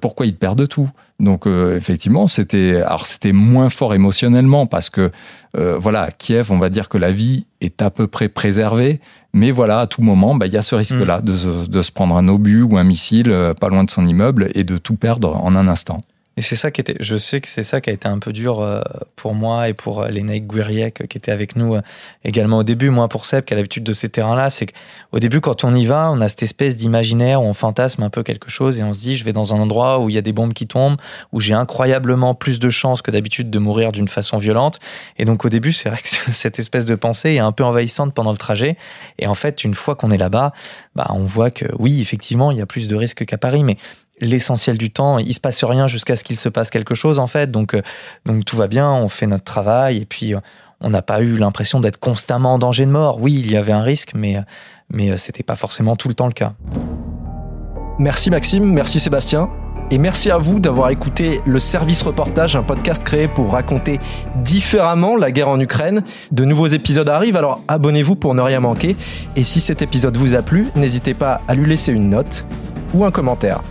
pourquoi 0.00 0.26
ils 0.26 0.36
perdent 0.36 0.68
tout. 0.68 0.90
Donc 1.18 1.46
effectivement, 1.46 2.28
c'était 2.28 2.82
alors 2.82 3.06
c'était 3.06 3.32
moins 3.32 3.70
fort 3.70 3.94
émotionnellement 3.94 4.66
parce 4.66 4.90
que 4.90 5.10
voilà, 5.54 6.10
Kiev, 6.10 6.52
on 6.52 6.58
va 6.58 6.68
dire 6.68 6.90
que 6.90 6.98
la 6.98 7.10
vie 7.10 7.46
est 7.62 7.80
à 7.80 7.90
peu 7.90 8.06
près 8.06 8.28
préservée, 8.28 9.00
mais 9.36 9.50
voilà, 9.50 9.80
à 9.80 9.86
tout 9.86 10.00
moment, 10.00 10.34
bah, 10.34 10.46
il 10.46 10.54
y 10.54 10.56
a 10.56 10.62
ce 10.62 10.74
risque-là 10.74 11.20
mm. 11.20 11.66
de, 11.68 11.82
se 11.82 11.92
prendre 11.92 12.16
un 12.16 12.26
obus 12.26 12.62
ou 12.62 12.78
un 12.78 12.84
missile 12.84 13.30
euh, 13.30 13.52
pas 13.52 13.68
loin 13.68 13.84
de 13.84 13.90
son 13.90 14.06
immeuble 14.06 14.50
et 14.54 14.64
de 14.64 14.78
tout 14.78 14.96
perdre 14.96 15.36
en 15.36 15.54
un 15.54 15.68
instant. 15.68 16.00
Et 16.36 16.42
c'est 16.42 16.56
ça 16.56 16.70
qui 16.70 16.80
était, 16.80 16.96
je 17.00 17.16
sais 17.16 17.40
que 17.40 17.48
c'est 17.48 17.62
ça 17.62 17.80
qui 17.80 17.90
a 17.90 17.92
été 17.92 18.08
un 18.08 18.18
peu 18.18 18.32
dur 18.32 18.60
euh, 18.60 18.80
pour 19.16 19.34
moi 19.34 19.68
et 19.68 19.74
pour 19.74 20.02
euh, 20.02 20.08
Lénaïque 20.08 20.46
Guiriec 20.46 21.08
qui 21.08 21.16
était 21.16 21.32
avec 21.32 21.56
nous 21.56 21.78
également 22.24 22.58
au 22.58 22.62
début. 22.62 22.90
Moi, 22.90 23.08
pour 23.08 23.24
Seb, 23.24 23.44
qui 23.44 23.54
a 23.54 23.56
l'habitude 23.56 23.84
de 23.84 23.92
ces 23.92 24.08
terrains-là, 24.08 24.50
c'est 24.50 24.66
qu'au 24.66 25.18
début, 25.18 25.40
quand 25.40 25.64
on 25.64 25.74
y 25.74 25.86
va, 25.86 26.10
on 26.12 26.20
a 26.20 26.28
cette 26.28 26.42
espèce 26.42 26.76
d'imaginaire 26.76 27.42
où 27.42 27.46
on 27.46 27.54
fantasme 27.54 28.02
un 28.02 28.10
peu 28.10 28.22
quelque 28.22 28.50
chose 28.50 28.78
et 28.78 28.84
on 28.84 28.92
se 28.92 29.00
dit, 29.00 29.14
je 29.14 29.24
vais 29.24 29.32
dans 29.32 29.54
un 29.54 29.58
endroit 29.58 30.00
où 30.00 30.10
il 30.10 30.14
y 30.14 30.18
a 30.18 30.22
des 30.22 30.32
bombes 30.32 30.52
qui 30.52 30.66
tombent, 30.66 30.96
où 31.32 31.40
j'ai 31.40 31.54
incroyablement 31.54 32.34
plus 32.34 32.58
de 32.58 32.68
chances 32.68 33.02
que 33.02 33.10
d'habitude 33.10 33.50
de 33.50 33.58
mourir 33.58 33.92
d'une 33.92 34.08
façon 34.08 34.38
violente. 34.38 34.78
Et 35.18 35.24
donc, 35.24 35.44
au 35.44 35.48
début, 35.48 35.72
c'est 35.72 35.88
vrai 35.88 35.98
que 36.02 36.08
cette 36.32 36.58
espèce 36.58 36.84
de 36.84 36.94
pensée 36.94 37.34
est 37.34 37.38
un 37.38 37.52
peu 37.52 37.64
envahissante 37.64 38.14
pendant 38.14 38.32
le 38.32 38.38
trajet. 38.38 38.76
Et 39.18 39.26
en 39.26 39.34
fait, 39.34 39.64
une 39.64 39.74
fois 39.74 39.96
qu'on 39.96 40.10
est 40.10 40.18
là-bas, 40.18 40.52
bah, 40.94 41.06
on 41.10 41.24
voit 41.24 41.50
que 41.50 41.66
oui, 41.78 42.00
effectivement, 42.00 42.50
il 42.50 42.58
y 42.58 42.60
a 42.60 42.66
plus 42.66 42.88
de 42.88 42.96
risques 42.96 43.24
qu'à 43.24 43.38
Paris, 43.38 43.64
mais 43.64 43.76
l'essentiel 44.20 44.78
du 44.78 44.90
temps, 44.90 45.18
il 45.18 45.34
se 45.34 45.40
passe 45.40 45.62
rien 45.64 45.86
jusqu'à 45.86 46.16
ce 46.16 46.24
qu'il 46.24 46.38
se 46.38 46.48
passe 46.48 46.70
quelque 46.70 46.94
chose 46.94 47.18
en 47.18 47.26
fait. 47.26 47.50
Donc, 47.50 47.74
euh, 47.74 47.82
donc 48.24 48.44
tout 48.44 48.56
va 48.56 48.66
bien, 48.66 48.90
on 48.92 49.08
fait 49.08 49.26
notre 49.26 49.44
travail 49.44 49.98
et 49.98 50.06
puis 50.06 50.34
euh, 50.34 50.40
on 50.80 50.90
n'a 50.90 51.02
pas 51.02 51.20
eu 51.20 51.36
l'impression 51.36 51.80
d'être 51.80 51.98
constamment 51.98 52.54
en 52.54 52.58
danger 52.58 52.86
de 52.86 52.90
mort. 52.90 53.20
Oui, 53.20 53.34
il 53.44 53.50
y 53.50 53.56
avait 53.56 53.72
un 53.72 53.82
risque, 53.82 54.12
mais 54.14 54.38
mais 54.90 55.10
euh, 55.10 55.16
c'était 55.16 55.42
pas 55.42 55.56
forcément 55.56 55.96
tout 55.96 56.08
le 56.08 56.14
temps 56.14 56.26
le 56.26 56.32
cas. 56.32 56.54
Merci 57.98 58.30
Maxime, 58.30 58.64
merci 58.72 59.00
Sébastien. 59.00 59.50
Et 59.92 59.98
merci 59.98 60.32
à 60.32 60.38
vous 60.38 60.58
d'avoir 60.58 60.90
écouté 60.90 61.40
le 61.46 61.60
Service 61.60 62.02
Reportage, 62.02 62.56
un 62.56 62.64
podcast 62.64 63.04
créé 63.04 63.28
pour 63.28 63.52
raconter 63.52 64.00
différemment 64.42 65.14
la 65.16 65.30
guerre 65.30 65.48
en 65.48 65.60
Ukraine. 65.60 66.02
De 66.32 66.44
nouveaux 66.44 66.66
épisodes 66.66 67.08
arrivent, 67.08 67.36
alors 67.36 67.60
abonnez-vous 67.68 68.16
pour 68.16 68.34
ne 68.34 68.42
rien 68.42 68.58
manquer. 68.58 68.96
Et 69.36 69.44
si 69.44 69.60
cet 69.60 69.82
épisode 69.82 70.16
vous 70.16 70.34
a 70.34 70.42
plu, 70.42 70.66
n'hésitez 70.74 71.14
pas 71.14 71.40
à 71.46 71.54
lui 71.54 71.68
laisser 71.68 71.92
une 71.92 72.08
note 72.08 72.46
ou 72.94 73.04
un 73.04 73.12
commentaire. 73.12 73.62